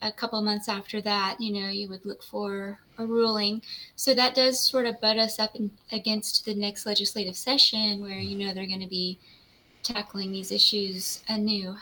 [0.01, 3.61] a couple months after that, you know, you would look for a ruling.
[3.95, 8.19] So that does sort of butt us up in, against the next legislative session where,
[8.19, 9.17] you know, they're going to be
[9.81, 11.75] tackling these issues anew.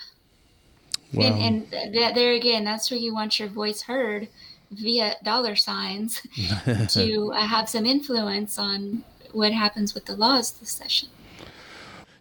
[1.13, 1.25] Wow.
[1.25, 4.29] And, and th- there again, that's where you want your voice heard
[4.71, 6.21] via dollar signs
[6.89, 11.09] to uh, have some influence on what happens with the laws this session.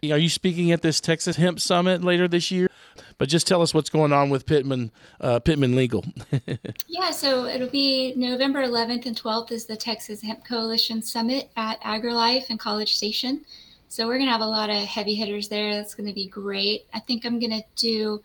[0.03, 2.69] Are you speaking at this Texas Hemp Summit later this year?
[3.17, 6.05] But just tell us what's going on with Pittman uh, Pittman Legal.
[6.87, 11.79] Yeah, so it'll be November 11th and 12th is the Texas Hemp Coalition Summit at
[11.81, 13.45] AgriLife and College Station.
[13.89, 15.75] So we're going to have a lot of heavy hitters there.
[15.75, 16.85] That's going to be great.
[16.93, 18.21] I think I'm going to do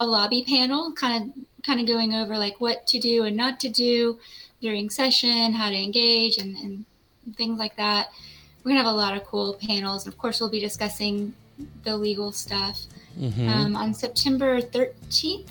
[0.00, 3.60] a lobby panel, kind of kind of going over like what to do and not
[3.60, 4.18] to do
[4.60, 6.84] during session, how to engage, and, and
[7.36, 8.08] things like that.
[8.62, 10.06] We're going to have a lot of cool panels.
[10.06, 11.34] Of course, we'll be discussing
[11.84, 12.80] the legal stuff.
[13.18, 13.48] Mhm.
[13.48, 15.50] Um, on September 13th,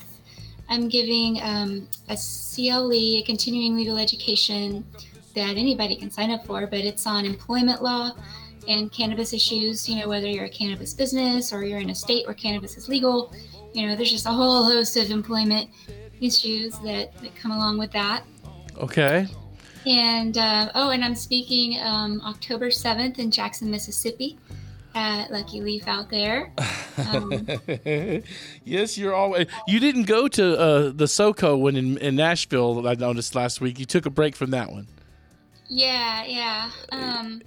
[0.69, 4.85] I'm giving um, a CLE, a continuing legal education
[5.35, 8.11] that anybody can sign up for, but it's on employment law
[8.67, 9.87] and cannabis issues.
[9.87, 12.89] You know, whether you're a cannabis business or you're in a state where cannabis is
[12.89, 13.31] legal,
[13.77, 15.69] you know, there's just a whole host of employment
[16.19, 18.23] issues that, that come along with that.
[18.77, 19.27] Okay.
[19.85, 24.39] And uh, oh, and I'm speaking um, October 7th in Jackson, Mississippi
[24.95, 26.51] at Lucky Leaf out there.
[26.97, 27.47] Um,
[28.65, 29.45] yes, you're always.
[29.67, 32.87] You didn't go to uh, the SoCo one in, in Nashville.
[32.87, 33.77] I noticed last week.
[33.79, 34.87] You took a break from that one.
[35.69, 36.71] Yeah, yeah.
[36.91, 37.41] Um,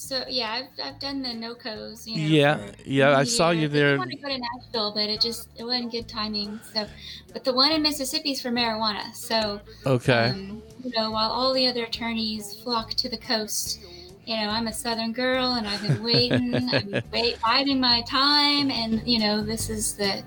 [0.00, 2.06] So yeah, I've, I've done the NOCOs.
[2.06, 3.94] You know, Yeah, yeah, I saw you there.
[3.94, 6.58] I want to go to Nashville, but it just it wasn't good timing.
[6.72, 6.86] So,
[7.34, 9.14] but the one in Mississippi is for marijuana.
[9.14, 10.30] So Okay.
[10.30, 13.78] um, you know, while all the other attorneys flock to the coast,
[14.24, 18.70] you know, I'm a Southern girl and I've been waiting, I'm wait, biding my time,
[18.70, 20.22] and you know, this is the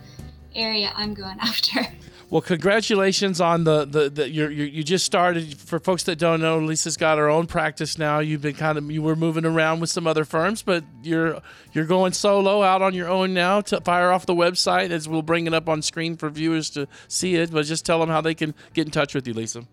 [0.56, 1.80] area I'm going after.
[2.34, 5.56] Well, congratulations on the the, the you you just started.
[5.56, 8.18] For folks that don't know, Lisa's got her own practice now.
[8.18, 11.44] You've been kind of you were moving around with some other firms, but you're
[11.74, 13.62] you're going solo out on your own now.
[13.62, 16.88] To fire off the website as we'll bring it up on screen for viewers to
[17.08, 17.52] see it.
[17.52, 19.68] But just tell them how they can get in touch with you, Lisa.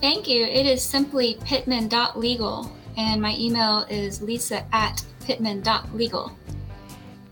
[0.00, 0.46] Thank you.
[0.46, 6.32] It is simply pittman.legal, and my email is lisa at pittman.legal.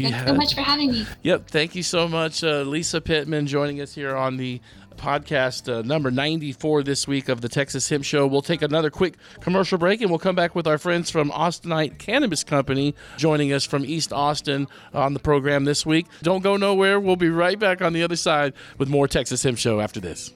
[0.02, 0.26] Thanks Yeah.
[0.26, 1.06] so much for having me.
[1.22, 1.48] Yep.
[1.48, 4.60] Thank you so much, uh, Lisa Pittman, joining us here on the
[4.96, 8.26] podcast uh, number 94 this week of the Texas Hemp Show.
[8.26, 11.98] We'll take another quick commercial break and we'll come back with our friends from Austinite
[11.98, 16.06] Cannabis Company joining us from East Austin on the program this week.
[16.22, 17.00] Don't go nowhere.
[17.00, 20.32] We'll be right back on the other side with more Texas Hemp Show after this.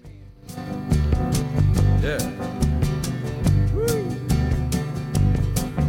[2.03, 2.19] Yeah.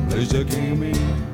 [0.09, 1.26] Lisa came in.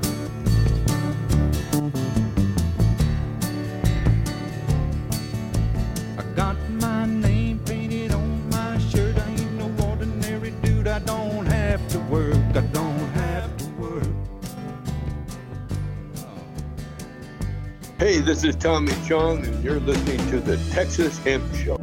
[18.04, 21.78] Hey, this is Tommy Chong, and you're listening to the Texas Hemp Show.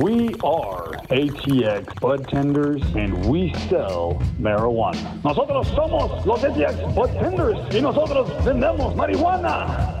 [0.00, 5.20] We are ATX Bud Tenders and we sell marijuana.
[5.24, 10.00] Nosotros somos los ATX Bud Tenders y nosotros vendemos marijuana.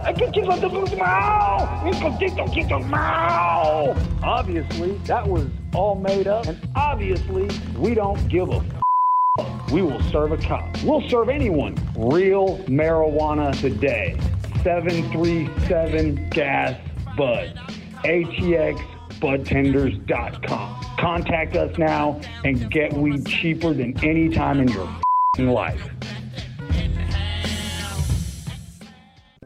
[2.00, 3.98] Poquito, quito mouth.
[4.22, 8.81] Obviously, that was all made up, and obviously, we don't give a
[9.72, 10.82] we will serve a cop.
[10.82, 11.74] We'll serve anyone.
[11.96, 14.18] Real marijuana today.
[14.62, 16.78] 737 Gas
[17.16, 17.58] Bud.
[18.04, 18.78] ATX
[19.20, 20.86] budtenders.com.
[20.98, 24.88] Contact us now and get weed cheaper than any time in your
[25.38, 25.90] life.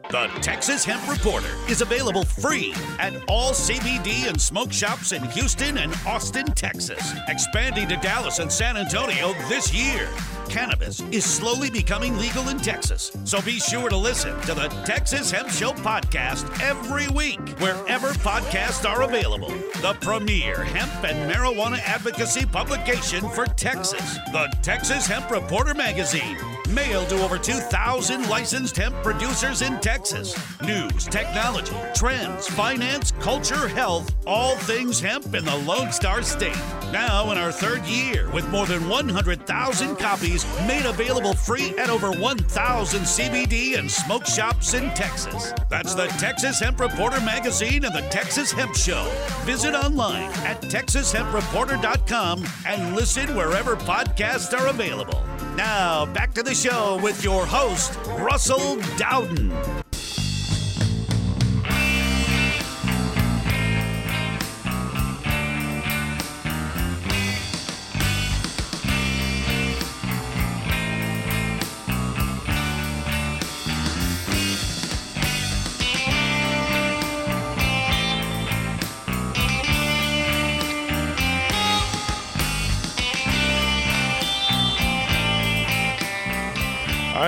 [0.09, 5.77] The Texas Hemp Reporter is available free at all CBD and smoke shops in Houston
[5.79, 10.07] and Austin, Texas, expanding to Dallas and San Antonio this year.
[10.47, 15.29] Cannabis is slowly becoming legal in Texas, so be sure to listen to the Texas
[15.29, 19.49] Hemp Show podcast every week, wherever podcasts are available.
[19.81, 27.09] The premier hemp and marijuana advocacy publication for Texas, the Texas Hemp Reporter magazine, mailed
[27.09, 30.35] to over 2,000 licensed hemp producers in Texas.
[30.61, 36.57] News, technology, trends, finance, culture, health, all things hemp in the Lone Star State.
[36.91, 42.11] Now in our third year with more than 100,000 copies made available free at over
[42.11, 45.53] 1,000 CBD and smoke shops in Texas.
[45.69, 49.11] That's the Texas Hemp Reporter magazine and the Texas Hemp Show.
[49.43, 55.21] Visit online at texashempreporter.com and listen wherever podcasts are available.
[55.55, 59.51] Now, back to the show with your host, Russell Dowden.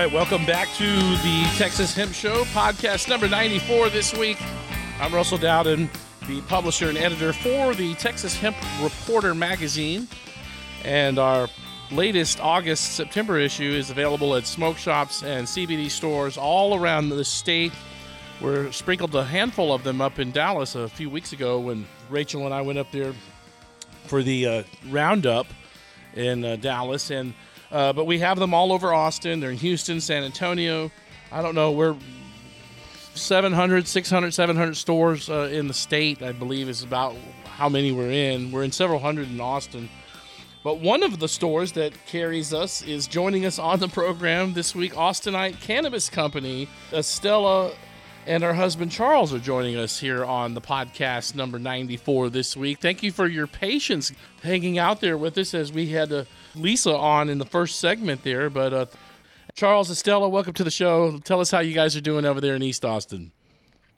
[0.04, 4.38] Right, welcome back to the Texas Hemp Show, podcast number 94 this week.
[4.98, 5.90] I'm Russell Dowden,
[6.26, 10.08] the publisher and editor for the Texas Hemp Reporter magazine.
[10.86, 11.48] And our
[11.90, 17.22] latest August September issue is available at smoke shops and CBD stores all around the
[17.22, 17.72] state.
[18.40, 22.46] We're sprinkled a handful of them up in Dallas a few weeks ago when Rachel
[22.46, 23.12] and I went up there
[24.06, 25.46] for the uh, roundup
[26.14, 27.34] in uh, Dallas, and
[27.70, 29.40] uh, but we have them all over Austin.
[29.40, 30.90] They're in Houston, San Antonio.
[31.30, 31.70] I don't know.
[31.70, 31.96] We're
[33.14, 36.22] 700, 600, 700 stores uh, in the state.
[36.22, 37.14] I believe is about
[37.44, 38.50] how many we're in.
[38.50, 39.88] We're in several hundred in Austin.
[40.62, 44.74] But one of the stores that carries us is joining us on the program this
[44.74, 44.92] week.
[44.94, 47.72] Austinite Cannabis Company, Estella
[48.26, 52.78] and her husband Charles are joining us here on the podcast number 94 this week.
[52.80, 54.12] Thank you for your patience
[54.42, 58.22] hanging out there with us as we had uh, Lisa on in the first segment
[58.22, 58.50] there.
[58.50, 58.86] But uh,
[59.54, 61.18] Charles, Estella, welcome to the show.
[61.18, 63.32] Tell us how you guys are doing over there in East Austin.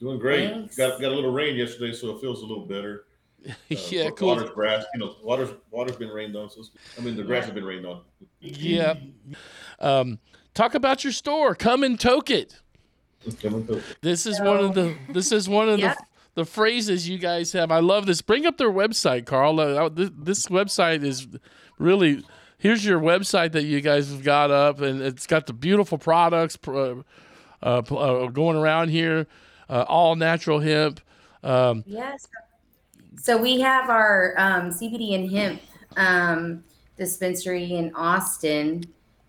[0.01, 0.49] Doing great.
[0.77, 3.05] Got got a little rain yesterday, so it feels a little better.
[3.68, 4.29] yeah, wa- cool.
[4.29, 6.49] Water's grass, you know, water's water's been rained on.
[6.51, 8.03] So it's- I mean, the grass has been rained on.
[8.41, 8.95] Yeah.
[9.79, 10.18] Um,
[10.55, 11.55] talk about your store.
[11.55, 12.59] Come and toke it.
[14.01, 14.95] This is one of the.
[15.11, 15.97] This is one of Yep.
[15.97, 16.05] the
[16.35, 17.70] the phrases you guys have.
[17.70, 18.23] I love this.
[18.23, 19.61] Bring up their website, Carl.
[19.61, 21.27] Uh, this, this website is
[21.79, 22.25] really.
[22.59, 26.57] Here's your website that you guys have got up, and it's got the beautiful products
[26.68, 27.03] uh, uh,
[27.62, 29.27] uh, going around here.
[29.68, 31.01] Uh, all natural hemp.
[31.43, 32.29] Um, Yes.
[33.18, 35.62] So we have our um, CBD and hemp
[35.97, 36.64] um,
[36.97, 38.85] dispensary in Austin,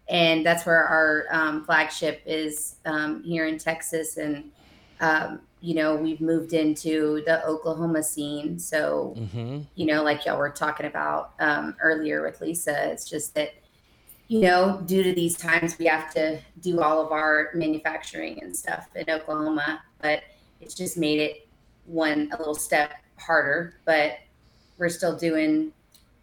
[0.09, 4.17] and that's where our um, flagship is um, here in Texas.
[4.17, 4.51] And
[4.99, 8.59] um, you know, we've moved into the Oklahoma scene.
[8.59, 9.65] So mhm.
[9.75, 13.53] you know, like y'all were talking about um, earlier with Lisa, it's just that
[14.27, 18.55] you know, due to these times, we have to do all of our manufacturing and
[18.55, 20.23] stuff in Oklahoma, but
[20.61, 21.47] it's just made it
[21.85, 24.19] one a little step harder, but
[24.77, 25.71] we're still doing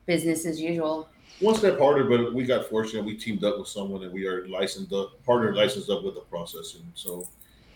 [0.07, 1.09] business as usual.
[1.41, 3.05] One step harder, but we got fortunate.
[3.05, 6.20] We teamed up with someone, and we are licensed up, partner licensed up with the
[6.20, 6.82] processing.
[6.95, 7.26] So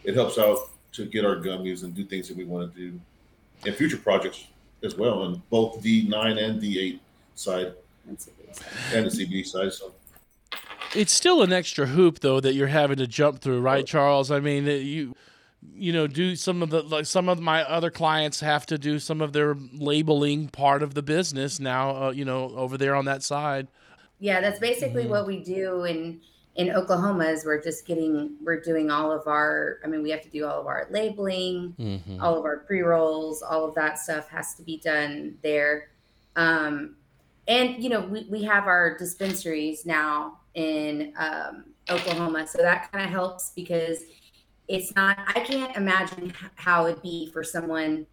[0.05, 3.01] it helps out to get our gummies and do things that we want to do,
[3.65, 4.45] in future projects
[4.83, 7.01] as well on both the nine and the eight
[7.35, 7.73] side,
[8.07, 9.73] and the CBD side.
[9.73, 9.95] So
[10.95, 14.31] it's still an extra hoop though that you're having to jump through, right, Charles?
[14.31, 15.17] I mean, you
[15.73, 18.99] you know do some of the like some of my other clients have to do
[18.99, 22.07] some of their labeling part of the business now.
[22.07, 23.69] Uh, you know, over there on that side.
[24.21, 25.09] Yeah, that's basically Mhm.
[25.11, 26.21] what we do in
[26.57, 30.23] in Oklahoma is we're just getting we're doing all of our I mean we have
[30.23, 32.23] to do all of our labeling, Mhm.
[32.23, 35.89] all of our pre-rolls, all of that stuff has to be done there.
[36.37, 36.97] Um
[37.49, 43.05] and you know we, we have our dispensaries now in um, Oklahoma, so that kind
[43.05, 43.99] of helps because
[44.69, 48.07] it's not I can't imagine how it'd be for someone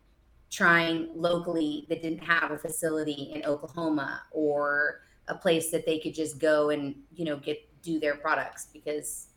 [0.50, 6.14] trying locally that didn't have a facility in Oklahoma or a place that they could
[6.14, 9.28] just go and you know get do their products because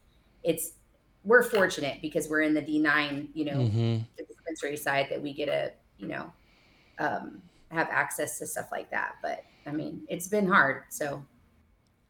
[0.42, 0.72] it's
[1.24, 4.04] we're fortunate because we're in the D9 you know Mhm.
[4.18, 6.32] the dispensary side that we get a you know
[6.98, 7.40] um,
[7.70, 11.24] have access to stuff like that but I mean it's been hard so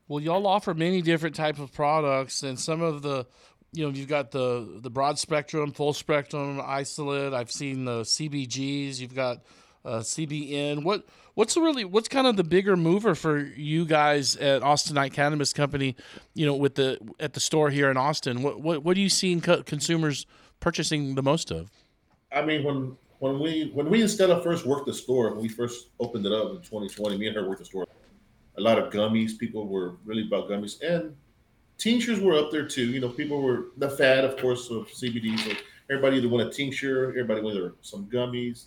[0.09, 3.26] Well, y'all offer many different type of products, and some of the,
[3.74, 7.32] you know, you've got the the broad spectrum, full spectrum isolate.
[7.32, 9.00] I've seen the CBGs.
[9.00, 9.42] You've got
[9.84, 10.84] uh, CBN.
[10.84, 11.04] What
[11.34, 15.96] what's really what's kind of the bigger mover for you guys at Austinite Cannabis Company?
[16.34, 18.42] You know, with the at the store here in Austin.
[18.42, 20.26] What what what are you seeing co- consumers
[20.60, 21.70] purchasing the most of?
[22.32, 25.48] I mean, when when we when we instead of first worked the store, when we
[25.48, 27.86] first opened it up in 2020, me and her worked the store.
[28.56, 29.36] A lot of gummies.
[29.36, 31.16] People were really about gummies, and
[31.78, 32.86] tinctures were up there too.
[32.90, 35.38] You know, people were the fad, of course, of CBD.
[35.38, 35.52] So
[35.90, 38.64] everybody either wanted tincture, everybody wanted some gummies,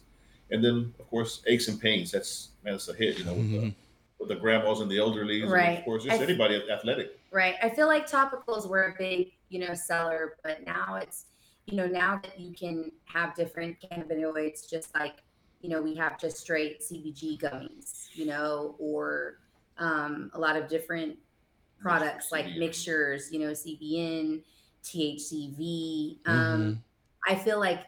[0.52, 2.12] and then of course aches and pains.
[2.12, 3.18] That's man, that's a hit.
[3.20, 3.74] You know, with, the,
[4.20, 5.80] with the grandmas and the elderly, and Right.
[5.80, 7.20] of course, just I- anybody athletic.
[7.32, 7.56] Right.
[7.62, 11.26] I feel like topicals were a big, you know, seller, but now it's,
[11.66, 15.16] you know, now that you can have different cannabinoids, just like,
[15.60, 19.40] you know, we have just straight CBG gummies, you know, or
[19.78, 21.18] um, a lot of different
[21.80, 24.42] products like mixtures, you know, CBN,
[24.84, 26.18] THCV.
[26.26, 26.84] Um,
[27.28, 27.86] I feel like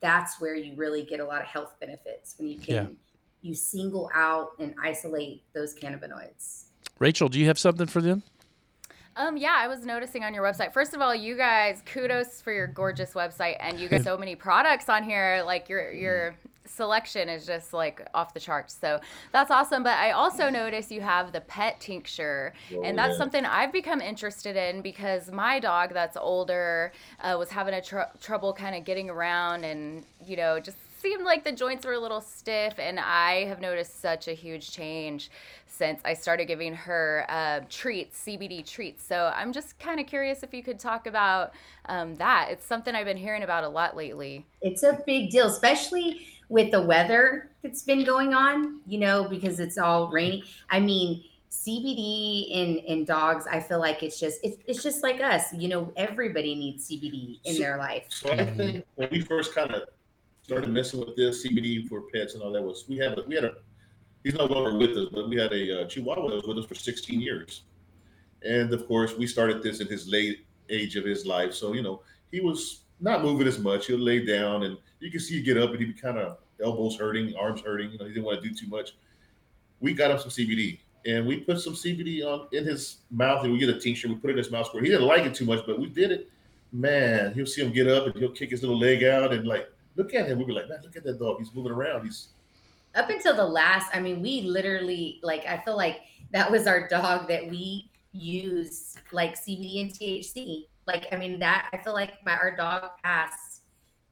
[0.00, 2.86] that's where you really get a lot of health benefits when you can Yeah.
[3.42, 6.64] you single out and isolate those cannabinoids.
[6.98, 8.22] Rachel, do you have something for them?
[9.16, 10.74] Um, yeah, I was noticing on your website.
[10.74, 14.36] First of all, you guys, kudos for your gorgeous website, and you get so many
[14.36, 15.42] products on here.
[15.44, 16.36] Like your your
[16.66, 18.76] selection is just like off the charts.
[18.78, 19.00] So
[19.32, 19.82] that's awesome.
[19.82, 22.52] But I also noticed you have the pet tincture,
[22.84, 23.18] and that's yeah.
[23.18, 28.12] something I've become interested in because my dog that's older uh, was having a tr-
[28.20, 31.98] trouble kind of getting around, and you know just seemed like the joints were a
[31.98, 35.30] little stiff and i have noticed such a huge change
[35.66, 40.42] since i started giving her uh, treats cbd treats so i'm just kind of curious
[40.42, 41.52] if you could talk about
[41.86, 45.46] um, that it's something i've been hearing about a lot lately it's a big deal,
[45.46, 50.44] especially with the weather that's been going on, you know, because it's all rainy.
[50.70, 55.20] I mean, CBD in in dogs, I feel like it's just it's, it's just like
[55.20, 58.04] us, you know, everybody needs CBD in So- their life.
[58.08, 59.88] So I think when we first kind of
[60.46, 63.34] started messing with this CBD for pets and all that was we had a, we
[63.34, 63.54] had a
[64.22, 66.66] he's no longer with us, but we had a uh, Chihuahua that was with us
[66.66, 67.64] for 16 years,
[68.42, 71.52] and of course we started this in his late age of his life.
[71.52, 73.88] So you know he was not moving as much.
[73.88, 76.38] He'll lay down, and you can see you get up, and he'd be kind of
[76.62, 77.90] elbows hurting, arms hurting.
[77.90, 78.94] You know he didn't want to do too much.
[79.80, 80.78] We got him some CBD.
[81.06, 84.08] And we put some CBD on in his mouth, and we get a tincture.
[84.08, 84.84] We put it in his mouth squirt.
[84.84, 86.30] He didn't like it too much, but we did it
[86.72, 89.68] man, he'll see him get up and he'll kick his little leg out and like
[89.96, 90.38] look at him.
[90.38, 91.38] We'll be like, man, look at that dog.
[91.38, 92.04] He's moving around.
[92.04, 92.28] He's
[92.94, 96.00] up until the last, I mean, we literally like I feel like
[96.32, 100.66] that was our dog that we used like CBD and THC.
[100.86, 103.62] Like I mean that I feel like my our dog passed,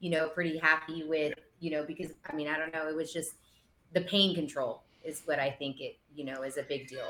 [0.01, 3.13] you know, pretty happy with you know because I mean I don't know it was
[3.13, 3.35] just
[3.93, 7.09] the pain control is what I think it you know is a big deal.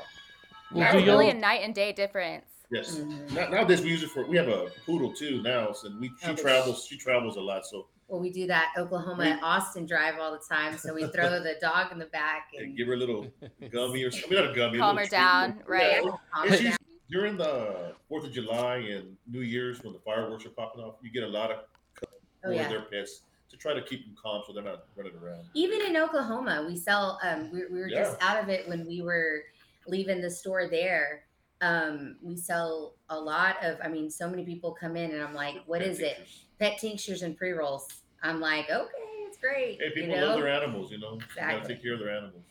[0.71, 2.45] Well, it's really a night and day difference.
[2.71, 2.95] Yes.
[2.95, 3.35] Mm-hmm.
[3.35, 4.25] Now, nowadays we use it for.
[4.25, 6.41] We have a poodle too now, so we she Okay.
[6.41, 6.85] travels.
[6.89, 10.77] She travels a lot, so Well, we do that Oklahoma Austin drive all the time.
[10.77, 13.27] So we throw the dog in the back and and give her a little
[13.71, 14.37] gummy or something.
[14.37, 14.77] Not a gummy.
[14.77, 15.67] a Calm little her down, treat.
[15.67, 16.03] right.
[16.03, 16.11] Yeah.
[16.33, 16.75] Calm her down.
[17.09, 21.11] During the Fourth of July and New Year's, when the fireworks are popping off, you
[21.11, 21.59] get a lot of
[22.47, 22.67] Oh, yeah.
[22.67, 25.45] their pets to try to keep them calm so they're not running around.
[25.55, 27.19] even in Oklahoma, we sell.
[27.23, 29.41] Um, we, we were just out of it when we were
[29.87, 31.23] leaving the store there.
[31.61, 33.77] Um, we sell a lot of.
[33.83, 36.27] I mean, so many people come in, and I'm like, "What is it?
[36.59, 36.71] Tinctures.
[36.71, 37.87] Pet tinctures and pre rolls."
[38.23, 38.91] I'm like, "Okay,
[39.27, 40.27] it's great." Hey, people you know?
[40.27, 41.13] love their animals, you know.
[41.13, 41.75] You gotta Exactly.
[41.75, 42.43] take care of their animals.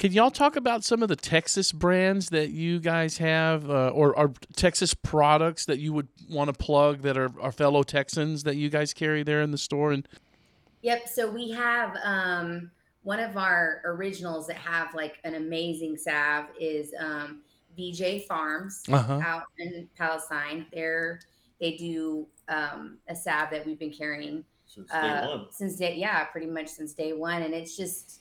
[0.00, 4.18] Can y'all talk about some of the Texas brands that you guys have, uh, or,
[4.18, 8.56] or Texas products that you would want to plug that are our fellow Texans that
[8.56, 9.92] you guys carry there in the store?
[9.92, 10.06] And
[10.82, 11.08] Yep.
[11.08, 12.72] So we have um,
[13.04, 17.42] one of our originals that have like an amazing salve is um,
[17.78, 19.20] VJ Farms Uh-huh.
[19.24, 20.66] out in Palestine.
[20.72, 21.20] They're
[21.60, 25.46] they do um, a salve that we've been carrying Since day uh, one.
[25.50, 28.20] since day yeah pretty much since day one, and it's just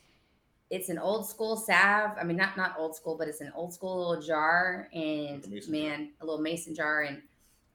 [0.69, 2.11] it's an old school salve.
[2.19, 5.45] I mean, not not old school, but it's an old school little jar, and Like
[5.45, 7.21] a mason man, a little mason jar, and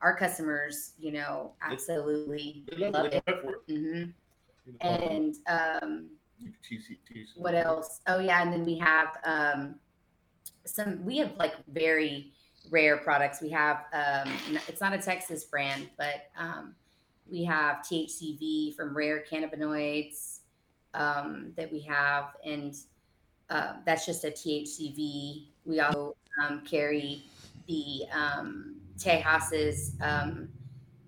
[0.00, 3.10] our customers, you know, absolutely They love love it.
[3.26, 3.34] They it.
[3.34, 3.78] love for it.
[3.78, 4.04] hmm
[4.80, 6.10] And um,
[7.36, 8.00] what else?
[8.06, 9.76] Oh yeah, and then we have um,
[10.66, 11.04] some.
[11.04, 12.32] We have like very
[12.70, 13.40] rare products.
[13.40, 14.32] We have um,
[14.68, 16.74] it's not a Texas brand, but um,
[17.30, 20.38] we have THCV from Rare Cannabinoids
[20.94, 22.74] um, that we have, and
[23.50, 25.46] uh, that's just a THCV.
[25.64, 27.24] We also um, carry
[27.66, 30.48] the um, Tejas's um,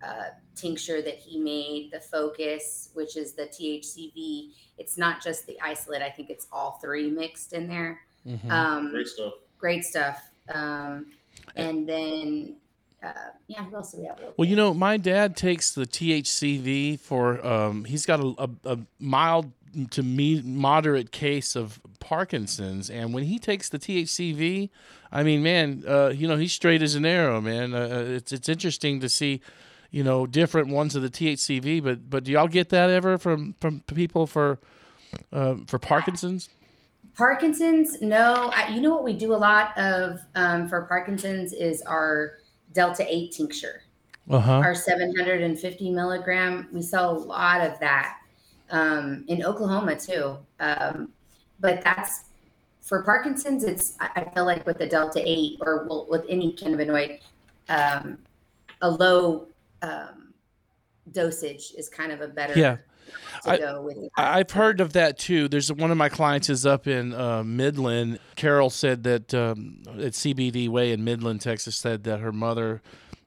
[0.07, 4.51] uh, tincture that he made, the Focus, which is the THCV.
[4.79, 6.03] It's not just the isolate.
[6.03, 8.01] I think it's all three mixed in there.
[8.27, 8.51] Mhm.
[8.51, 9.33] Um, Great stuff.
[9.59, 10.23] great stuff.
[10.53, 11.07] Um,
[11.57, 12.57] and then,
[13.03, 13.13] uh,
[13.47, 14.21] yeah, who else do we have?
[14.37, 17.45] well, you know, my dad takes the THCV for.
[17.47, 19.53] Um, he's got a, a, a mild
[19.91, 24.71] to me moderate case of Parkinson's, and when he takes the THCV,
[25.13, 27.75] I mean, man, uh, you know, he's straight as an arrow, man.
[27.75, 29.41] Uh, uh, it's it's interesting to see.
[29.93, 33.55] You know, different ones of the THCV, but but do y'all get that ever from
[33.55, 34.61] from people for
[35.33, 36.49] uh, for Parkinson's?
[37.17, 38.51] Parkinson's, no.
[38.55, 42.39] I, you know what we do a lot of um, for Parkinson's is our
[42.73, 43.83] Delta 8 tincture,
[44.29, 44.53] Uh-huh.
[44.53, 46.69] our 750 milligram.
[46.73, 48.19] We sell a lot of that
[48.71, 50.39] um, in Oklahoma too.
[50.61, 51.11] Um,
[51.59, 52.25] but that's
[52.81, 57.21] for Parkinson's, it's, I feel like with the Delta 8 or well, with any cannabinoid,
[57.69, 58.19] um,
[58.81, 59.47] a low
[59.83, 60.33] um,
[61.13, 62.79] dosage is kind of a better Yeah.
[63.45, 63.99] I- go with.
[64.17, 65.49] I- I've heard of that too.
[65.49, 68.19] There's one of my clients is up in uh, Midland.
[68.37, 72.83] Carol said that um, at CBD Way in Midland, Texas, said that her mother,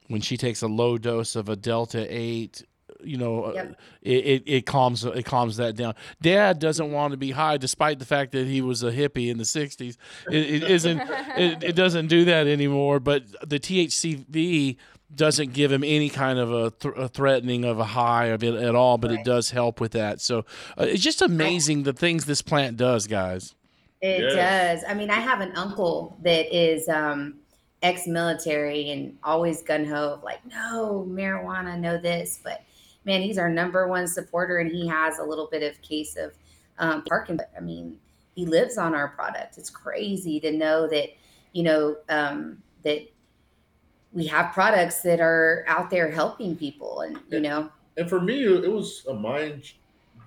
[0.07, 2.63] when she takes a low dose of a Delta Eight,
[3.03, 3.79] you know, uh, Yep.
[4.03, 5.93] it, it, it calms it calms that down.
[6.21, 9.37] Dad doesn't want to be high, despite the fact that he was a hippie in
[9.37, 9.97] the '60s.
[10.31, 10.99] It, it isn't.
[11.37, 13.01] it, it doesn't do that anymore.
[13.01, 14.77] But the THCV
[15.15, 18.55] doesn't give him any kind of a, th- a threatening of a high of it
[18.55, 20.21] at all, but it does help with that.
[20.21, 20.39] So
[20.77, 23.55] uh, it's just amazing the things this plant does, guys.
[24.01, 24.81] It Yes.
[24.81, 24.89] does.
[24.91, 27.35] I mean, I have an uncle that is um,
[27.81, 32.39] ex-military and always gun ho, like no marijuana, no this.
[32.43, 32.63] But
[33.05, 36.33] man, he's our number one supporter, and he has a little bit of case of
[36.79, 37.45] um, Parkinson.
[37.55, 37.97] I mean,
[38.35, 39.57] he lives on our product.
[39.57, 41.09] It's crazy to know that
[41.53, 43.07] you know um, that
[44.13, 48.43] we have products that are out there helping people, and you know, And for me,
[48.43, 49.73] it was a mind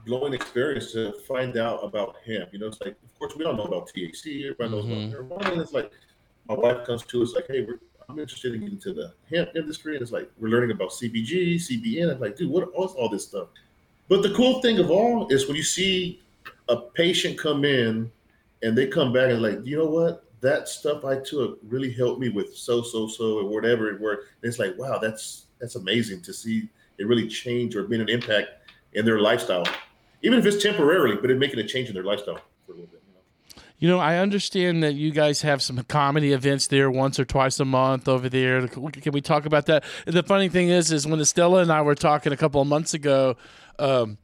[0.06, 2.50] blowing experience to find out about hemp.
[2.52, 4.44] You know, it's like, of course, we don't know about THC.
[4.44, 5.18] Everybody knows Mhm.
[5.18, 5.52] about marijuana.
[5.52, 5.90] And it's like,
[6.48, 9.50] my wife comes to us like, hey, we're, I'm interested in getting into the hemp
[9.56, 9.94] industry.
[9.96, 12.08] And it's like, we're learning about CBG, CBN.
[12.12, 13.48] I'm like, dude, what what's all this stuff?
[14.08, 16.20] But the cool thing of all is when you see
[16.68, 18.08] a patient come in
[18.62, 20.22] and they come back and like, you know what?
[20.40, 24.12] That stuff I took really helped me with so, so, so, or whatever it were.
[24.12, 26.68] And it's like, wow, that's that's amazing to see
[26.98, 28.50] it really change or been an impact
[28.92, 29.64] in their lifestyle,
[30.22, 32.86] even if it's temporarily, but it making a change in their lifestyle for a little
[32.86, 33.02] bit.
[33.78, 37.60] You know, I understand that you guys have some comedy events there once or twice
[37.60, 38.66] a month over there.
[38.68, 39.84] Can we talk about that?
[40.06, 42.94] The funny thing is, is when Estella and I were talking a couple of months
[42.94, 43.36] ago,
[43.78, 44.16] um,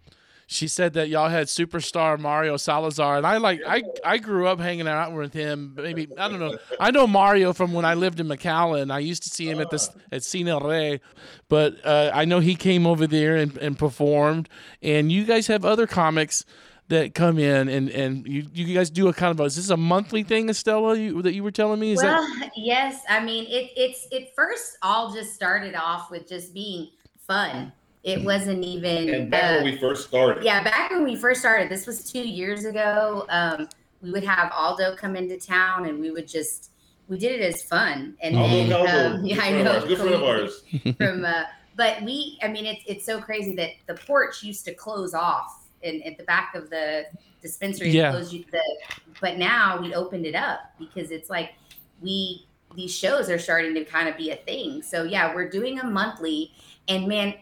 [0.53, 4.61] she said that y'all had superstar Mario Salazar, and I like I I grew up
[4.61, 5.75] hanging out with him.
[5.77, 6.57] Maybe I don't know.
[6.79, 8.93] I know Mario from when I lived in McAllen.
[8.93, 11.01] I used to see him at this at Cine Rey,
[11.49, 14.49] but uh, I know he came over there and, and performed.
[14.83, 16.45] And you guys have other comics
[16.89, 19.71] that come in and and you you guys do a kind of a, is this
[19.71, 20.97] a monthly thing, Estella?
[20.97, 23.03] You, that you were telling me is well, that yes.
[23.09, 26.91] I mean, it it's it first all just started off with just being
[27.27, 27.73] fun.
[28.05, 29.09] It wasn't even.
[29.15, 30.43] And back uh, when we first started.
[30.45, 33.27] Yeah, back when we first started, this was two years ago.
[33.29, 33.69] Um,
[34.01, 36.71] we would have Aldo come into town, and we would just
[37.09, 38.17] we did it as fun.
[38.21, 39.73] And Aldo then, Calvo, um, yeah, good I friend of know.
[39.75, 40.63] ours, good friend of ours.
[40.97, 41.45] From uh,
[41.77, 45.69] but we, I mean, it's it's so crazy that the porch used to close off,
[45.85, 47.05] and at the back of the
[47.41, 48.11] dispensary, Yeah.
[48.11, 48.63] closed you- the,
[49.21, 51.53] but now we opened it up because it's like
[52.01, 54.83] we these shows are starting to kind of be a thing.
[54.83, 56.51] So yeah, we're doing a monthly,
[56.89, 57.35] and man,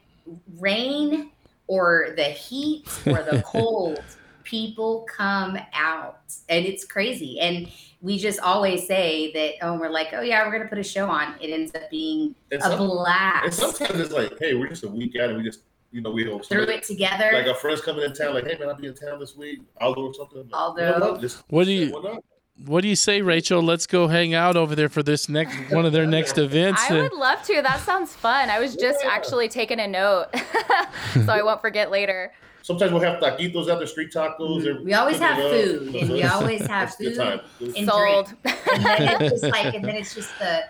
[0.58, 1.30] rain
[1.66, 4.02] or the heat or the cold,
[4.44, 7.38] people come out, and it's crazy.
[7.40, 7.70] And
[8.02, 11.08] we just always say that, oh, we're like, oh yeah, we're gonna put a show
[11.08, 11.34] on.
[11.40, 13.58] It ends up being And a some- And blast.
[13.58, 15.60] sometimes it's like, hey, we're just a week out and we just,
[15.92, 17.30] you know, we don't Threw it together.
[17.34, 19.60] Like our friends coming in town, like, hey man, I'll be in town this week.
[19.80, 20.44] I'll do something.
[20.44, 20.82] Like, Aldo.
[20.94, 21.20] You know what?
[21.20, 22.24] Just what do you why not?
[22.66, 23.62] What do you say, Rachel?
[23.62, 26.82] Let's go hang out over there for this next one of their next events.
[26.90, 27.62] I would love to.
[27.62, 28.50] That sounds fun.
[28.50, 30.26] I was just actually taking a note,
[31.24, 32.32] so I won't forget later.
[32.62, 34.38] Sometimes we'll have taquitos out there, street tacos.
[34.38, 34.76] Mm-hmm.
[34.76, 35.80] and We always have cooking it up.
[35.80, 37.14] food, and we always have It's a good
[37.58, 37.74] food time.
[37.76, 38.26] and Sold.
[38.42, 38.58] drink.
[38.74, 40.60] And then it's just like, and then it's just the,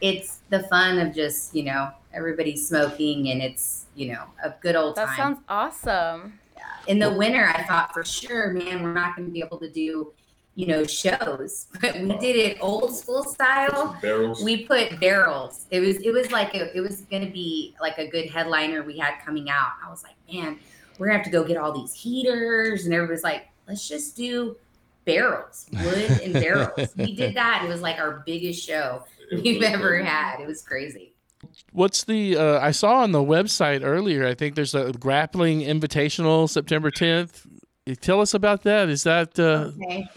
[0.00, 4.74] it's the fun of just you know everybody smoking, and it's you know a good
[4.74, 5.16] old That time.
[5.16, 6.38] sounds awesome.
[6.88, 9.70] in the winter, I thought for sure, man, we're not going to be able to
[9.70, 10.12] do,
[10.56, 11.66] you know, shows.
[11.80, 13.96] But we did it old school style.
[14.02, 14.42] Barrels.
[14.42, 15.66] We put barrels.
[15.70, 18.82] It was it was like a, it was going to be like a good headliner
[18.82, 19.72] we had coming out.
[19.86, 20.58] I was like, man,
[20.98, 24.56] we're gonna have to go get all these heaters, and everybody's like, let's just do
[25.04, 26.94] barrels, wood and barrels.
[26.96, 27.62] we did that.
[27.64, 30.40] It was like our biggest show we've ever had.
[30.40, 31.12] It was crazy.
[31.72, 32.36] What's the?
[32.38, 34.26] Uh, I saw on the website earlier.
[34.26, 37.46] I think there's a grappling invitational September 10th.
[38.00, 38.88] Tell us about that.
[38.88, 39.38] Is that?
[39.38, 40.08] Uh, Okay.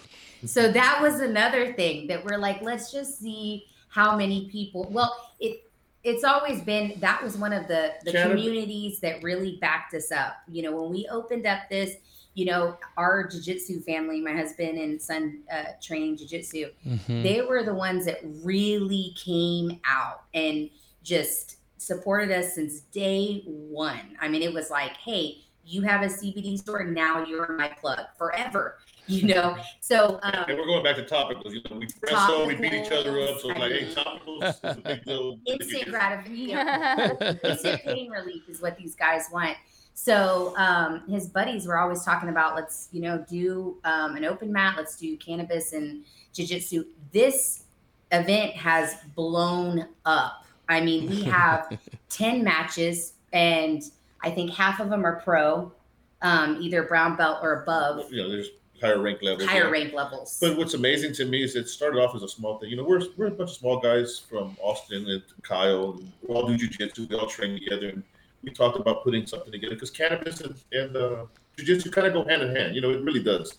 [0.45, 4.87] So that was another thing that we're like, let's just see how many people.
[4.91, 5.63] Well, it
[6.03, 10.11] it's always been that was one of the the Chatter- communities that really backed us
[10.11, 10.37] up.
[10.47, 11.95] You know, when we opened up this,
[12.35, 17.23] you know, our jiu-jitsu family, my husband and son uh, training jiu-jitsu, Mhm.
[17.23, 20.69] they were the ones that really came out and
[21.03, 24.15] just supported us since day one.
[24.21, 27.99] I mean, it was like, hey, you have a CBD store, now you're my plug
[28.17, 28.77] forever.
[29.09, 31.51] You know, so um, And we're going back to topicals.
[31.51, 33.39] You know, we wrestle, we beat each other up.
[33.39, 35.39] So it's like, hey, topicals is a big deal.
[35.47, 39.57] instant gratification, instant pain relief is what these guys want.
[39.95, 44.53] So um, his buddies were always talking about let's you know do um, an open
[44.53, 46.85] mat, let's do cannabis and jujitsu.
[47.11, 47.63] This
[48.11, 50.45] event has blown up.
[50.69, 51.79] I mean, we have
[52.09, 53.81] ten matches, and
[54.21, 55.73] I think half of them are pro,
[56.21, 58.49] um, either brown belt or above, You know, there's
[58.81, 59.47] higher rank levels.
[59.47, 59.69] higher yeah.
[59.69, 60.37] rank levels.
[60.39, 62.69] But what's amazing to me is it started off as a small thing.
[62.69, 65.91] You know, we're, we're a bunch of small guys from Austin and Kyle.
[65.91, 67.09] And we all do jujitsu.
[67.09, 67.89] We all train together.
[67.89, 68.03] And
[68.43, 71.25] we talked about putting something together because cannabis and, and uh,
[71.57, 72.75] jujitsu kind of go hand in hand.
[72.75, 73.57] You know, it really does.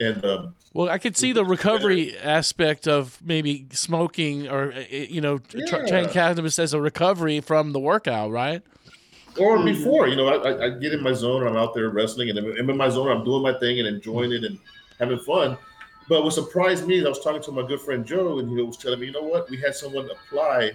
[0.00, 5.20] And um, well, I could see the recovery aspect of maybe smoking or uh, you
[5.20, 5.86] know tr- Yeah.
[5.86, 8.62] trying cannabis as a recovery from the workout, right?
[9.38, 9.64] Or Mm-hmm.
[9.66, 12.38] before, you know, I, I- get in my zone and I'm out there wrestling and
[12.38, 13.08] I'm in my zone.
[13.08, 14.58] I'm doing my thing and enjoying it and
[14.98, 15.56] having fun.
[16.08, 18.56] But what surprised me is I was talking to my good friend Joe and he
[18.62, 19.48] was telling me, you know what?
[19.48, 20.72] We had someone apply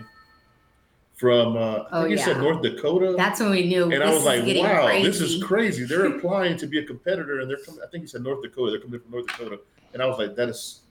[1.16, 2.38] from, uh, I Oh, think he said.
[2.38, 3.14] North Dakota.
[3.18, 3.92] That's when we knew.
[3.92, 5.08] And I was like, wow, crazy.
[5.08, 5.84] this is crazy.
[5.86, 8.72] They're applying to be a competitor and they're coming, I think he said North Dakota.
[8.72, 9.60] They're coming from North Dakota.
[9.94, 10.82] And I was like, that is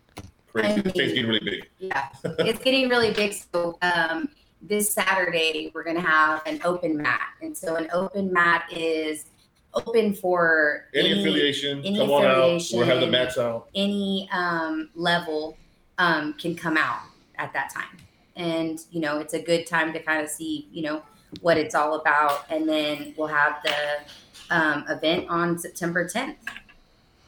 [0.52, 0.68] crazy.
[0.68, 1.68] I this thing's getting really big.
[1.78, 2.08] Yeah,
[2.40, 3.34] it's getting really big.
[3.52, 4.28] So um,
[4.62, 9.26] this Saturday we're gonna have an open mat, and so an open mat is
[9.74, 12.30] open for Any, affiliation, any come on out.
[12.38, 13.68] affiliation, We'll have the mats out.
[13.74, 15.56] any um, level
[15.98, 17.00] um, can come out
[17.36, 17.96] at that time,
[18.36, 21.02] and you know it's a good time to kind of see you know
[21.40, 26.36] what it's all about, and then we'll have the um, event on September 10th.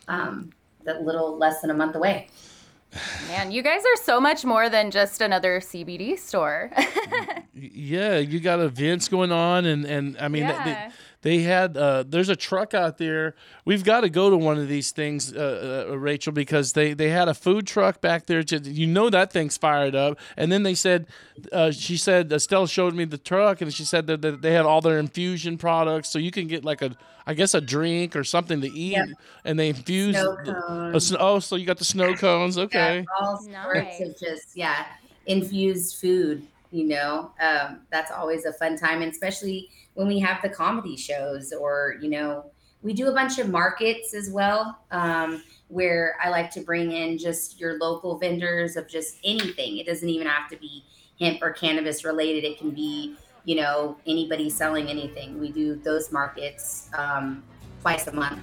[0.06, 0.50] Um,
[0.84, 2.28] that little less than a month away.
[3.28, 6.70] Man, you guys are so much more than just another CBD store.
[7.60, 10.64] Yeah, you got events going on, and and I mean, Yeah.
[10.64, 13.34] they had uh, there's a truck out there.
[13.64, 17.10] We've got to go to one of these things, uh, uh, Rachel, because they they
[17.10, 18.42] had a food truck back there.
[18.44, 20.18] To, you know that thing's fired up.
[20.36, 21.06] And then they said,
[21.52, 24.64] uh, she said, Estella showed me the truck, and she said that, that they had
[24.64, 26.96] all their infusion products, so you can get like a,
[27.26, 29.08] I guess a drink or something to eat, Yep.
[29.44, 30.16] and they infuse.
[30.16, 30.62] Snow the- a
[30.92, 31.14] cones.
[31.18, 32.56] oh, so you got the snow cones?
[32.68, 32.98] Okay.
[33.00, 34.86] Yeah, all sorts of just yeah,
[35.26, 36.46] infused food.
[36.70, 40.96] You know, um, that's always a fun time, and especially when we have the comedy
[40.96, 42.50] shows, or you know,
[42.82, 47.18] we do a bunch of markets as well, um, where I like to bring in
[47.18, 49.78] just your local vendors of just anything.
[49.78, 50.84] It doesn't even have to be
[51.18, 52.44] hemp or cannabis related.
[52.44, 55.40] It can be you know anybody selling anything.
[55.40, 57.42] We do those markets um,
[57.80, 58.40] twice a month,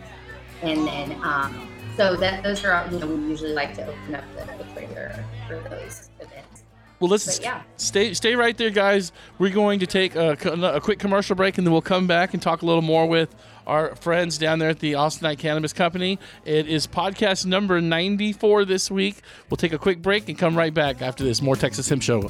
[0.64, 4.24] and then um, so that those are you know we usually like to open up
[4.36, 6.10] the, the trailer for those.
[7.00, 7.62] Well, let's But yeah.
[7.78, 9.12] stay stay right there, guys.
[9.38, 12.42] We're going to take a, a quick commercial break, and then we'll come back and
[12.42, 13.36] talk a little more with
[13.68, 16.20] our friends down there at the Austinite Cannabis Company.
[16.46, 19.22] It is podcast number 94 this week.
[19.50, 21.42] We'll take a quick break and come right back after this.
[21.42, 22.30] More Texas Hemp Show.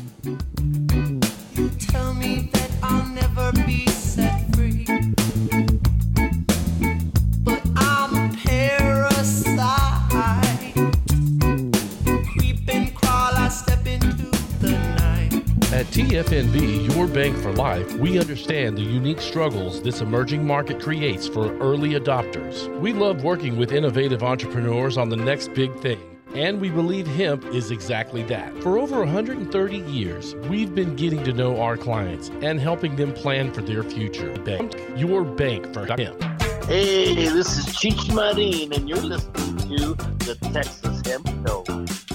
[16.15, 21.27] At TFNB, your bank for life, we understand the unique struggles this emerging market creates
[21.27, 22.69] for early adopters.
[22.79, 25.99] We love working with innovative entrepreneurs on the next big thing.
[26.33, 28.55] And we believe hemp is exactly that.
[28.63, 33.51] For over 130 years, we've been getting to know our clients and helping them plan
[33.51, 34.33] for their future.
[34.43, 36.23] Bank, your bank for hemp.
[36.63, 42.14] Hey, this is Cheech and you're listening to the Texas Hemp Show.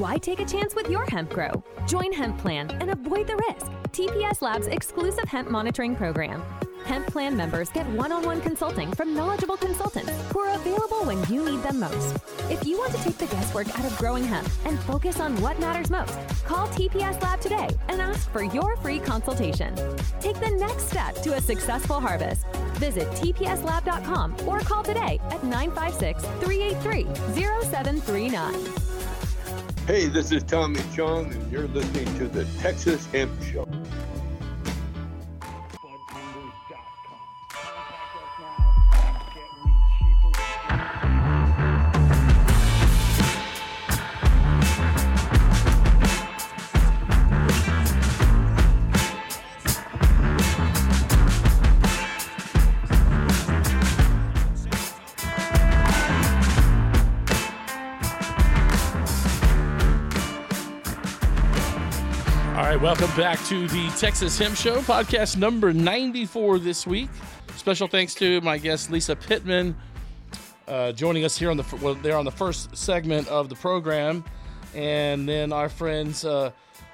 [0.00, 1.62] Why take a chance with your hemp grow?
[1.86, 3.70] Join Hemp Plan and avoid the risk.
[3.92, 6.42] TPS Labs exclusive hemp monitoring program.
[6.86, 11.22] Hemp Plan members get one on one consulting from knowledgeable consultants who are available when
[11.28, 12.16] you need them most.
[12.48, 15.60] If you want to take the guesswork out of growing hemp and focus on what
[15.60, 19.74] matters most, call TPS Lab today and ask for your free consultation.
[20.18, 22.46] Take the next step to a successful harvest.
[22.78, 28.89] Visit tpslab.com or call today at 956 383 0739.
[29.90, 33.66] Hey, this is Tommy Chong, and you're listening to the Texas Hemp Show.
[62.80, 67.10] Right, welcome back to the Texas Hemp Show, podcast number 94 this week.
[67.56, 69.76] Special thanks to my guest Lisa Pittman
[70.66, 74.24] uh, joining us here on the well, they're on the first segment of the program,
[74.74, 76.50] and then our friends uh,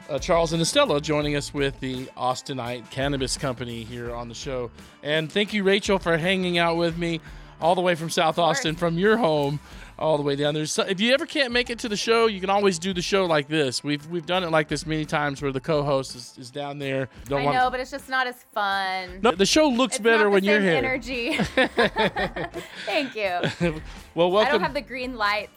[0.08, 4.70] uh, Charles and Estella joining us with the Austinite Cannabis Company here on the show.
[5.02, 7.20] And thank you, Rachel, for hanging out with me
[7.60, 9.60] all the way from South Austin, from your home
[9.98, 10.66] all the way down there.
[10.66, 13.02] So if you ever can't make it to the show, you can always do the
[13.02, 13.82] show like this.
[13.82, 17.08] We've we've done it like this many times where the co-host is, is down there.
[17.28, 19.20] Don't I want- know, but it's just not as fun.
[19.22, 20.76] No, the show looks It's better when you're here.
[20.76, 21.36] Energy.
[22.86, 23.40] Thank you.
[24.14, 24.48] well, welcome.
[24.48, 25.52] I don't have the green lights.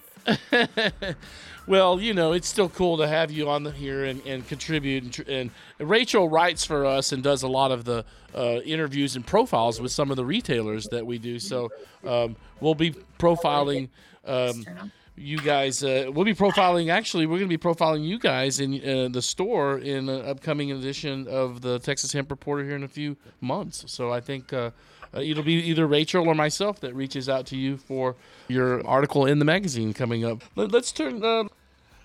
[1.68, 5.04] well, you know, it's still cool to have you on the, here and, and contribute.
[5.04, 9.16] And, tr- and Rachel writes for us and does a lot of the uh, interviews
[9.16, 11.40] and profiles with some of the retailers that we do.
[11.40, 11.70] So
[12.06, 13.90] um, we'll be profiling.
[14.26, 14.66] Um,
[15.16, 16.90] you guys, uh, we'll be profiling.
[16.90, 20.72] Actually, we're going to be profiling you guys in uh, the store in an upcoming
[20.72, 23.84] edition of the Texas Hemp Reporter here in a few months.
[23.88, 24.72] So I think uh,
[25.14, 28.16] uh, it'll be either Rachel or myself that reaches out to you for
[28.48, 30.44] your article in the magazine coming up.
[30.56, 31.24] Let, us turn.
[31.24, 31.46] Uh,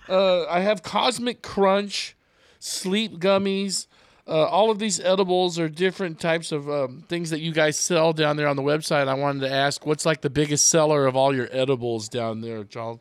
[0.09, 2.15] uh, I have Cosmic Crunch,
[2.59, 3.87] sleep gummies.
[4.27, 8.11] Uh, all of these edibles are different types of um, things that you guys sell
[8.11, 9.07] down there on the website.
[9.07, 12.63] I wanted to ask, what's like the biggest seller of all your edibles down there,
[12.63, 12.99] Charles?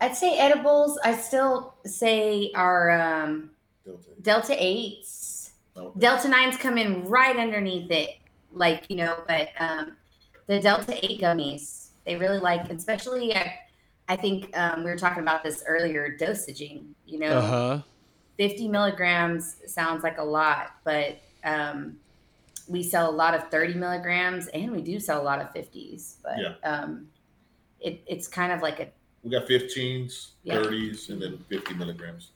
[0.00, 0.98] I'd say edibles.
[1.04, 3.50] I still say our um,
[4.22, 5.52] Delta eights.
[5.98, 8.16] Delta nines come in right underneath it,
[8.52, 9.22] like you know.
[9.28, 9.96] But um,
[10.46, 13.34] the Delta eight gummies, they really like, especially.
[13.36, 13.54] I,
[14.08, 16.16] I think um, we were talking about this earlier.
[16.18, 17.82] Dosaging, you know, Uh huh.
[18.38, 21.96] 50 milligrams sounds like a lot, but um,
[22.68, 26.16] we sell a lot of 30 milligrams and we do sell a lot of 50s.
[26.22, 26.54] But Yeah.
[26.68, 27.08] um,
[27.80, 28.88] it, it's kind of like a
[29.24, 30.56] We got 15s, Yeah.
[30.56, 32.30] 30s, and then 50 milligrams.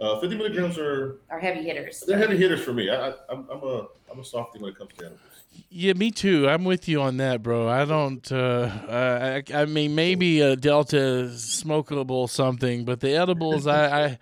[0.00, 2.00] Uh, 50 milligrams are are heavy hitters.
[2.00, 2.88] they're heavy hitters for me.
[2.90, 5.20] I, I, I'm, I'm a I'm a softie when it comes to edibles.
[5.68, 6.48] Yeah, me too.
[6.48, 7.68] I'm with you on that, bro.
[7.68, 8.30] I don't.
[8.32, 14.18] Uh, I, I mean, maybe a Delta smokable something, but the edibles, I, I,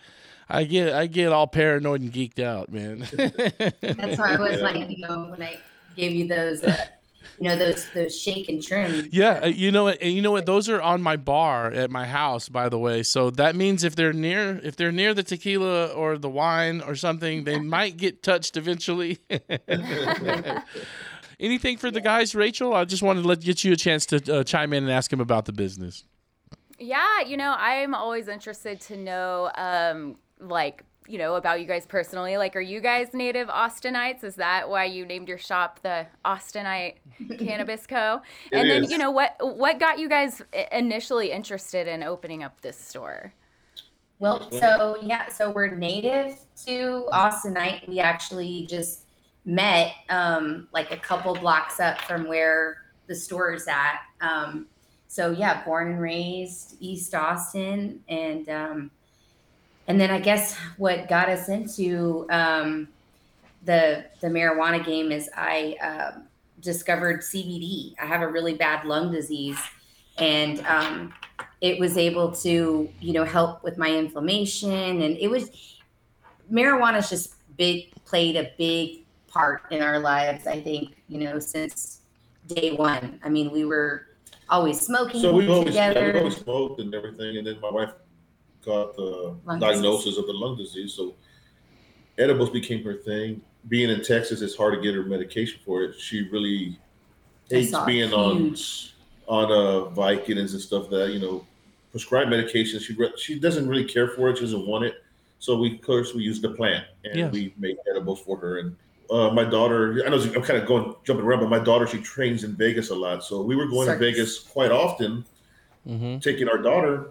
[0.50, 3.06] I get, I get all paranoid and geeked out, man.
[3.12, 5.58] That's why I was like, you know, when I
[5.96, 6.86] gave you those, uh,
[7.38, 9.08] you know, those those shake and trim.
[9.10, 9.88] Yeah, uh, you know?
[9.88, 10.44] And you know what?
[10.44, 13.02] Those are on my bar at my house, by the way.
[13.02, 16.94] So that means if they're near, if they're near the tequila or the wine or
[16.94, 19.18] something, they might get touched eventually.
[21.40, 22.74] Anything for the guys, Rachel?
[22.74, 25.10] I just wanted to let get you a chance to uh, chime in and ask
[25.10, 26.04] him about the business.
[26.78, 31.86] Yeah, you know, I'm always interested to know, um, like, you know, about you guys
[31.86, 32.36] personally.
[32.36, 34.22] Like, are you guys native Austinites?
[34.22, 36.96] Is that why you named your shop the Austinite
[37.38, 38.20] Cannabis Co?
[38.52, 38.90] It and then, is.
[38.90, 43.32] you know, what what got you guys initially interested in opening up this store?
[44.20, 47.88] Well, so yeah, so we're native to Austinite.
[47.88, 49.06] We actually just
[49.46, 54.00] met um, like a couple blocks up from where the store is at.
[54.20, 54.66] Um,
[55.08, 58.90] so yeah, born and raised East Austin, and um,
[59.90, 62.86] and then I guess what got us into um,
[63.64, 66.28] the the marijuana game is I um
[66.60, 67.94] discovered CBD.
[68.00, 69.58] I have a really bad lung disease,
[70.16, 71.12] and um,
[71.60, 75.50] it was able to you know help with my inflammation, and it was
[76.52, 80.46] marijuana's just big played a big part in our lives.
[80.46, 82.02] I think you know since
[82.46, 83.18] day one.
[83.24, 84.06] I mean, we were
[84.48, 87.90] always smoking So we've always, yeah, we've always smoked and everything, and then my wife
[88.64, 90.94] got the Lung diagnosis of the lung disease.
[90.94, 91.14] So
[92.18, 93.40] edibles became her thing.
[93.68, 95.98] Being in Texas, it's hard to get her medication for it.
[96.00, 96.78] She really
[97.48, 98.94] hates being on huge-
[99.26, 101.46] on uh, Vicodins and stuff that you know
[101.92, 102.80] prescribed medication.
[102.80, 104.38] She re- she doesn't really care for it.
[104.38, 104.94] She doesn't want it.
[105.38, 107.32] So we of course we used the plant and Yes.
[107.32, 108.58] we made edibles for her.
[108.58, 108.76] And
[109.10, 111.98] uh, my daughter, I know I'm kind of going jumping around, but my daughter she
[111.98, 113.22] trains in Vegas a lot.
[113.24, 114.00] So we were going Circus.
[114.00, 115.24] to Vegas quite often,
[115.88, 116.18] Mm-hmm.
[116.18, 117.08] taking our daughter,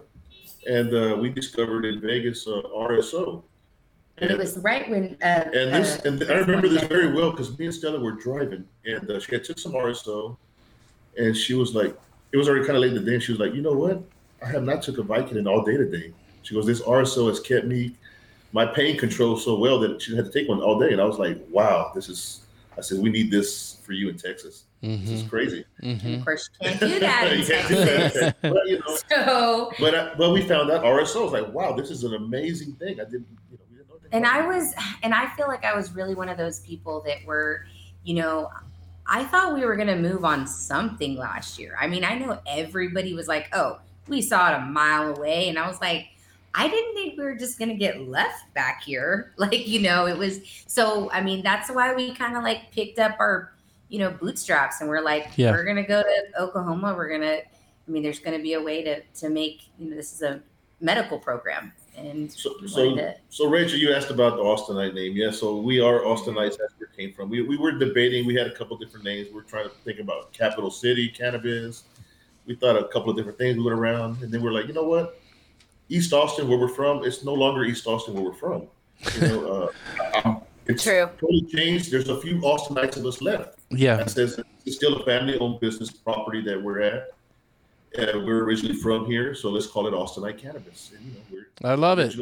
[0.66, 3.42] and uh, we discovered in Vegas uh, RSO.
[4.18, 7.30] And it was right when uh, And this, uh, and I remember this very well
[7.30, 10.36] because me and Stella were driving, and uh, she had took some RSO,
[11.16, 11.96] and she was like,
[12.32, 13.14] it was already kind of late in the day.
[13.14, 14.02] And she was like, you know what?
[14.42, 16.12] I have not took a Vicodin all day today.
[16.42, 17.96] She goes, this RSO has kept me,
[18.52, 20.92] my pain control so well that she had to take one all day.
[20.92, 22.42] And I was like, wow, this is.
[22.78, 24.64] I said, we need this for you in Texas.
[24.82, 25.28] This is mm-hmm.
[25.28, 25.64] crazy.
[25.82, 26.14] Mm-hmm.
[26.14, 28.36] of course you can't do that You can't do that.
[28.42, 31.20] But, you know, So but I, but we found out RSO.
[31.20, 33.00] I was like, wow, this is an amazing thing.
[33.00, 33.96] I didn't, you know, we didn't know.
[34.12, 34.72] and I was,
[35.02, 37.66] and I feel like I was really one of those people that were,
[38.04, 38.50] you know,
[39.06, 41.76] I thought we were going to move on something last year.
[41.78, 45.48] I mean, I know everybody was like, oh, we saw it a mile away.
[45.48, 46.06] And I was like,
[46.54, 49.34] I didn't think we were just going to get left back here.
[49.36, 52.98] Like, you know, it was so, I mean, that's why we kind of like picked
[52.98, 53.52] up our,
[53.90, 55.50] you know, bootstraps and we're like, Yeah.
[55.50, 56.94] we're going to go to Oklahoma.
[56.96, 59.90] We're going to, I mean, there's going to be a way to, to make, you
[59.90, 60.40] know, this is a
[60.80, 61.72] medical program.
[61.96, 65.14] And So, so, to- so Rachel, you asked about the Austinite name.
[65.16, 66.56] Yeah, so we are Austinites.
[66.56, 67.28] That's where it came from.
[67.28, 68.26] We, we were debating.
[68.26, 69.28] We had a couple different names.
[69.34, 71.82] We are trying to think about capital city cannabis.
[72.46, 73.58] We thought a couple of different things.
[73.58, 75.20] We went around, and then we're like, you know what?
[75.88, 78.68] East Austin, where we're from, it's no longer East Austin, where we're from.
[79.16, 79.70] You know,
[80.24, 81.08] uh, it's True.
[81.20, 81.90] totally changed.
[81.90, 83.58] There's a few Austinites of us left.
[83.70, 83.96] Yeah.
[83.96, 87.08] That says it's still a family-owned business property that we're at.
[87.96, 90.92] And we're originally from here, so let's call it Austinite Cannabis.
[90.96, 91.20] And, you know,
[91.62, 92.12] we're I love it.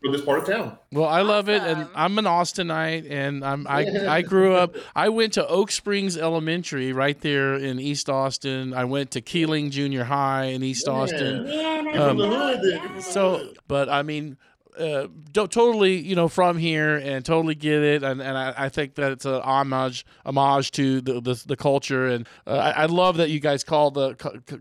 [0.00, 0.78] from this part of town.
[0.92, 3.80] Well, I love it, and I'm an Austinite, and I'm I
[4.18, 4.76] I grew up.
[4.94, 8.72] I went to Oak Springs Elementary right there in East Austin.
[8.72, 11.46] I went to Kealing Junior High in East Austin.
[11.46, 13.02] Man, I Um, didn't know that.
[13.02, 14.36] So, but I mean,
[14.78, 18.68] uh, do- totally, you know, from here and totally get it, and, and I, I
[18.68, 22.86] think that it's a homage homage to the the, the culture, and uh, I, I
[22.86, 24.14] love that you guys called the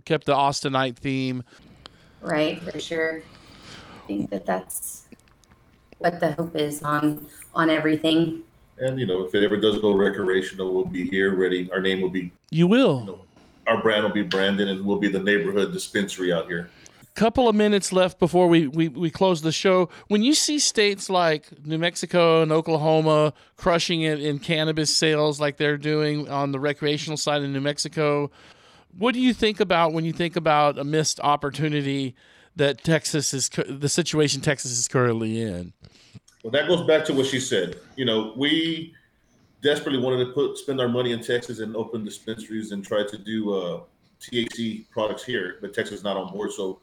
[0.05, 1.43] kept the Austinite theme.
[2.21, 3.21] right for sure
[4.03, 5.05] i think that that's
[5.99, 8.41] what the hope is on on everything
[8.79, 11.69] And you know, if it ever does go recreational, we'll be here ready.
[11.71, 13.25] Our name will be, You will.
[13.65, 16.69] our brand will be branded, and we'll be the neighborhood dispensary out here.
[17.17, 19.89] Couple of minutes left before we, we, we close the show.
[20.07, 25.57] When you see states like New Mexico and Oklahoma crushing it in cannabis sales like
[25.57, 28.29] they're doing on the recreational side in New Mexico,
[28.95, 32.15] what do you think about when you think about a missed opportunity
[32.55, 35.73] that Texas is the situation Texas is currently in?
[36.43, 37.77] Well, that goes back to what she said.
[37.95, 38.93] You know, we
[39.63, 43.17] desperately wanted to put spend our money in Texas and open dispensaries and try to
[43.17, 43.81] do uh,
[44.21, 46.51] THC products here, but Texas is not on board.
[46.51, 46.79] So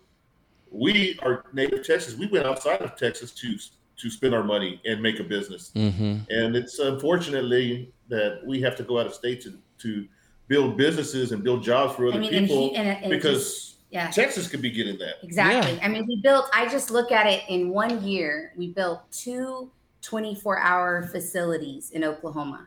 [0.75, 2.17] we are native Texas.
[2.17, 3.57] We went outside of Texas to
[3.97, 5.71] to spend our money and make a business.
[5.77, 6.17] Mm-hmm.
[6.29, 10.07] And it's unfortunately that we have to go out of state to to
[10.49, 13.11] build businesses and build jobs for other I mean, and people he- and it- and
[13.11, 14.11] because just- yeah.
[14.11, 15.15] Texas could be getting that.
[15.23, 15.79] Exactly.
[15.81, 19.71] I mean, we built, I just look at it in one year, we built two
[20.03, 22.67] 24 hour facilities in Oklahoma.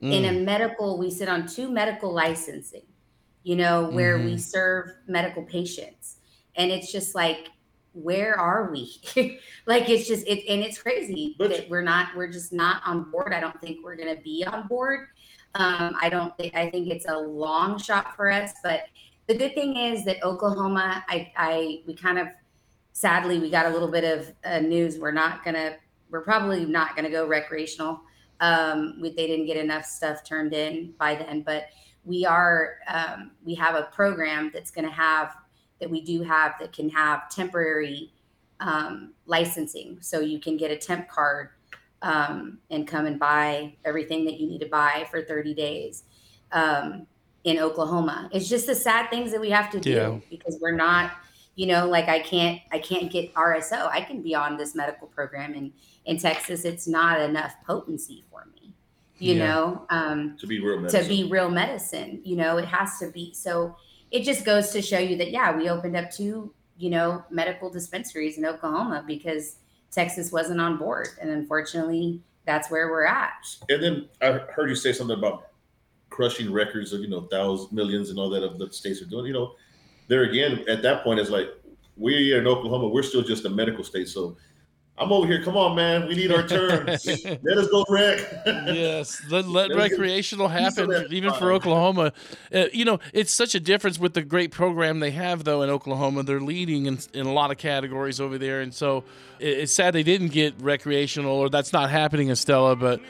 [0.00, 0.44] In a Mm.
[0.44, 2.82] medical, we sit on two medical licensing,
[3.44, 4.40] you know, where we Mhm.
[4.40, 6.16] serve medical patients.
[6.58, 7.48] And it's just like,
[7.92, 9.00] where are we?
[9.66, 13.32] like, it's just, it, and it's crazy that we're not, we're just not on board.
[13.32, 15.08] I don't think we're going to be on board.
[15.54, 18.82] Um, I don't think, I think it's a long shot for us, but
[19.26, 22.28] the good thing is that Oklahoma, I, I, we kind of,
[22.92, 24.98] sadly, we got a little bit of uh, news.
[24.98, 25.76] We're not gonna,
[26.10, 28.00] we're probably not gonna go recreational.
[28.40, 31.64] Um, we, they didn't get enough stuff turned in by then, but
[32.04, 35.34] we are, um, we have a program that's gonna have,
[35.80, 38.12] that we do have that can have temporary
[38.60, 39.98] um, licensing.
[40.00, 41.50] So you can get a temp card
[42.02, 46.04] um, and come and buy everything that you need to buy for 30 days.
[46.52, 47.06] Um,
[47.44, 48.28] in Oklahoma.
[48.32, 50.18] It's just the sad things that we have to do Yeah.
[50.28, 51.12] because we're not,
[51.54, 53.88] you know, like I can't I can't get RSO.
[53.88, 55.72] I can be on this medical program and
[56.04, 56.64] in Texas.
[56.64, 58.74] It's not enough potency for me.
[59.18, 59.46] You Yeah.
[59.46, 62.20] know, um To be real to be real medicine.
[62.24, 63.32] You know, it has to be.
[63.32, 63.76] So
[64.10, 67.70] it just goes to show you that yeah, we opened up two, you know, medical
[67.70, 69.56] dispensaries in Oklahoma because
[69.90, 71.08] Texas wasn't on board.
[71.20, 73.46] And unfortunately, that's where we're at.
[73.68, 75.48] And then I heard you say something about
[76.10, 79.26] crushing records of you know thousands, millions, and all that of the states are doing.
[79.26, 79.54] You know,
[80.08, 81.48] there again at that point it's like
[81.96, 84.08] we in Oklahoma, we're still just a medical state.
[84.08, 84.36] So
[85.00, 85.42] I'm over here.
[85.42, 86.86] Come on, man, we need our turn.
[86.86, 86.98] Let
[87.58, 88.18] us go rec.
[88.46, 91.52] yes, let, let Let us get recreational a piece of happen, even for.
[91.52, 92.12] Oklahoma.
[92.52, 95.70] Uh, you know, it's such a difference with the great program they have, though, in
[95.70, 96.22] Oklahoma.
[96.24, 98.60] They're leading in, in a lot of categories over there.
[98.60, 99.04] And so
[99.38, 103.00] it, it's sad they didn't get recreational, or that's not happening Estella, but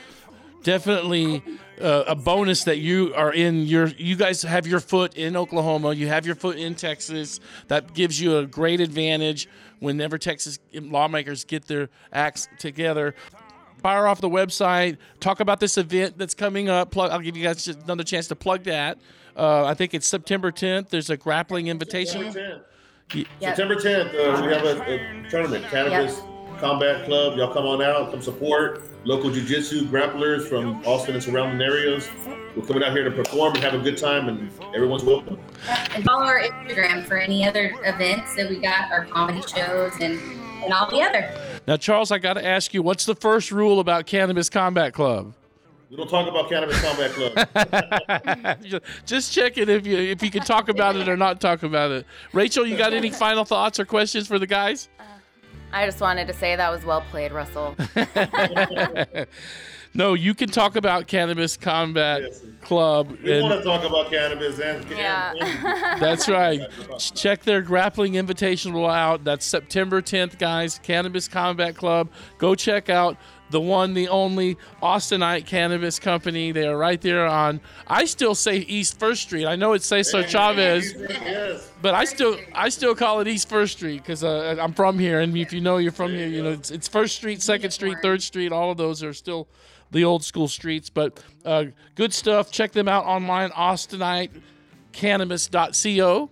[0.62, 1.43] definitely
[1.81, 5.93] uh, a bonus that you are in your you guys have your foot in Oklahoma
[5.95, 7.41] you have your foot in Texas.
[7.68, 9.49] That gives you a great advantage
[9.81, 13.14] whenever Texas lawmakers get their acts together.
[13.83, 14.97] Fire off the website.
[15.20, 16.91] Talk about this event that's coming up.
[16.91, 18.99] Plug I'll give you guys just another chance to plug that.
[19.37, 22.33] Uh, I think it's September 10th there's a grappling invitation.
[23.14, 26.20] Ye- September 10th, uh, we have a, a tournament, Cannabis
[26.59, 27.39] Combat Club.
[27.39, 32.11] Y'all come on out, come support local jiu-jitsu grapplers from Austin and surrounding areas.
[32.55, 35.39] We're coming out here to perform and have a good time, and everyone's welcome.
[35.95, 40.21] and follow our Instagram for any other events that we got, our comedy shows and
[40.63, 41.33] and all the other.
[41.69, 45.33] now Charles I got to ask you what's the first rule about Cannabis Combat Club
[45.89, 48.59] We don't talk about Cannabis Combat Club.
[48.65, 51.93] Just- Just checking if you if you can talk about it or not talk about
[51.93, 52.05] it.
[52.33, 54.89] Rachel, you got any final thoughts or questions for the guys?
[54.99, 55.05] Uh,
[55.73, 57.77] I just wanted to say that was well played, Russell.
[59.95, 62.23] no, you can talk about Cannabis Combat
[62.62, 63.16] Club.
[63.23, 65.33] we and- want to talk about cannabis and, Yeah.
[65.39, 66.61] and- that's right.
[66.99, 69.25] Check their grappling invitational out.
[69.25, 70.79] That's September 10th, guys.
[70.83, 72.09] Cannabis Combat Club.
[72.39, 73.16] Go check out
[73.51, 76.53] the one, the only Austinite Cannabis Company.
[76.53, 77.61] They are right there on.
[77.86, 79.46] I still say East First Street.
[79.46, 80.94] I know it's Cesar Chavez,
[81.80, 85.20] but I still I still call it East First Street because uh, I'm from here,
[85.20, 87.99] and if you know you're from here, you know it's, it's First Street, Second Street,
[88.03, 88.53] Third Street.
[88.53, 89.49] All of those are still
[89.90, 92.51] the old school streets, but uh, good stuff.
[92.51, 96.30] Check them out online, AustiniteCannabis.co,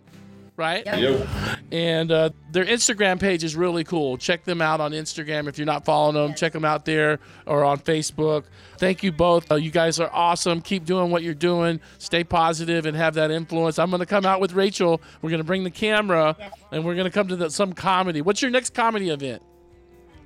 [0.57, 0.85] right?
[0.87, 1.29] Yep.
[1.73, 4.17] And uh, their Instagram page is really cool.
[4.17, 6.35] Check them out on Instagram if you're not following them.
[6.35, 8.45] Check them out there or on Facebook.
[8.79, 9.51] Thank you both.
[9.51, 10.61] Uh, you guys are awesome.
[10.61, 11.81] Keep doing what you're doing.
[11.99, 13.79] Stay positive and have that influence.
[13.79, 15.01] I'm going to come out with Rachel.
[15.23, 16.37] We're going to bring the camera
[16.73, 18.23] and we're going to come to the, some comedy.
[18.23, 19.43] What's your next comedy event?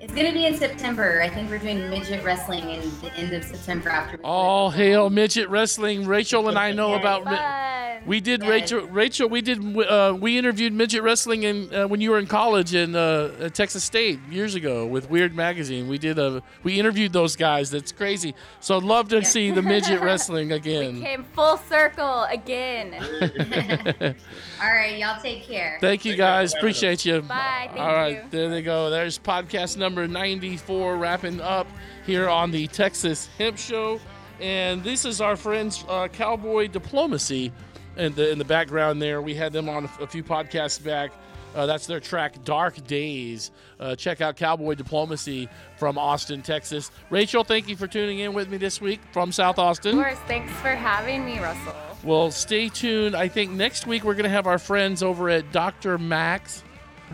[0.01, 1.21] It's gonna be in September.
[1.21, 4.19] I think we're doing midget wrestling in the end of September after.
[4.25, 6.07] All hail midget wrestling.
[6.07, 7.01] Rachel and I know Yes.
[7.01, 7.25] about.
[7.27, 8.81] mi- We did Rachel.
[8.87, 9.77] Rachel, we did.
[9.77, 13.85] Uh, we interviewed midget wrestling in uh, when you were in college in uh, Texas
[13.85, 15.87] State years ago with Weird Magazine.
[15.87, 16.43] We did a.
[16.63, 17.71] We interviewed those guys.
[17.71, 18.35] That's crazy.
[18.61, 21.03] So I'd love to see the midget wrestling again.
[21.03, 22.95] Came full circle again.
[24.63, 25.77] All right, y'all take care.
[25.83, 26.55] Thank you guys.
[26.55, 27.21] Appreciate you.
[27.21, 27.67] Bye.
[27.69, 28.23] Thank All right, you.
[28.31, 28.89] there they go.
[28.89, 31.67] There's podcast number 94 wrapping up
[32.07, 34.01] here on the Texas Hemp Show.
[34.41, 37.53] And this is our friends uh, Cowboy Diplomacy
[37.97, 39.21] in the, in the background there.
[39.21, 41.13] We had them on a, few podcasts back.
[41.55, 43.51] Uh, that's their track Dark Days.
[43.79, 46.91] Uh, check out Cowboy Diplomacy from Austin, Texas.
[47.11, 49.99] Rachel, thank you for tuning in with me this week from South Austin.
[49.99, 50.19] Of course.
[50.27, 51.75] Thanks for having me, Russell.
[52.03, 53.15] Well, stay tuned.
[53.15, 55.99] I think next week we're going to have our friends over at Dr.
[55.99, 56.63] Max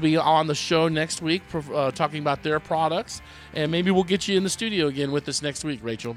[0.01, 3.23] be on the show next week, uh, talking about their products,
[3.55, 6.17] and maybe we'll get you in the studio again with us next week, Rachel.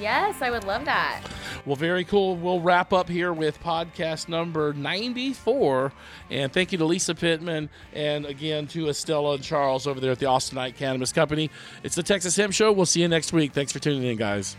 [0.00, 1.22] Yes, I would love that.
[1.66, 2.36] Well, very cool.
[2.36, 5.92] We'll wrap up here with podcast number 94.
[6.30, 10.20] And thank you to Lisa Pittman and again to Estella and Charles over there at
[10.20, 11.50] the Austinite Cannabis Company.
[11.82, 12.70] It's the Texas Hemp Show.
[12.70, 13.52] We'll see you next week.
[13.52, 14.56] Thanks for tuning in, guys.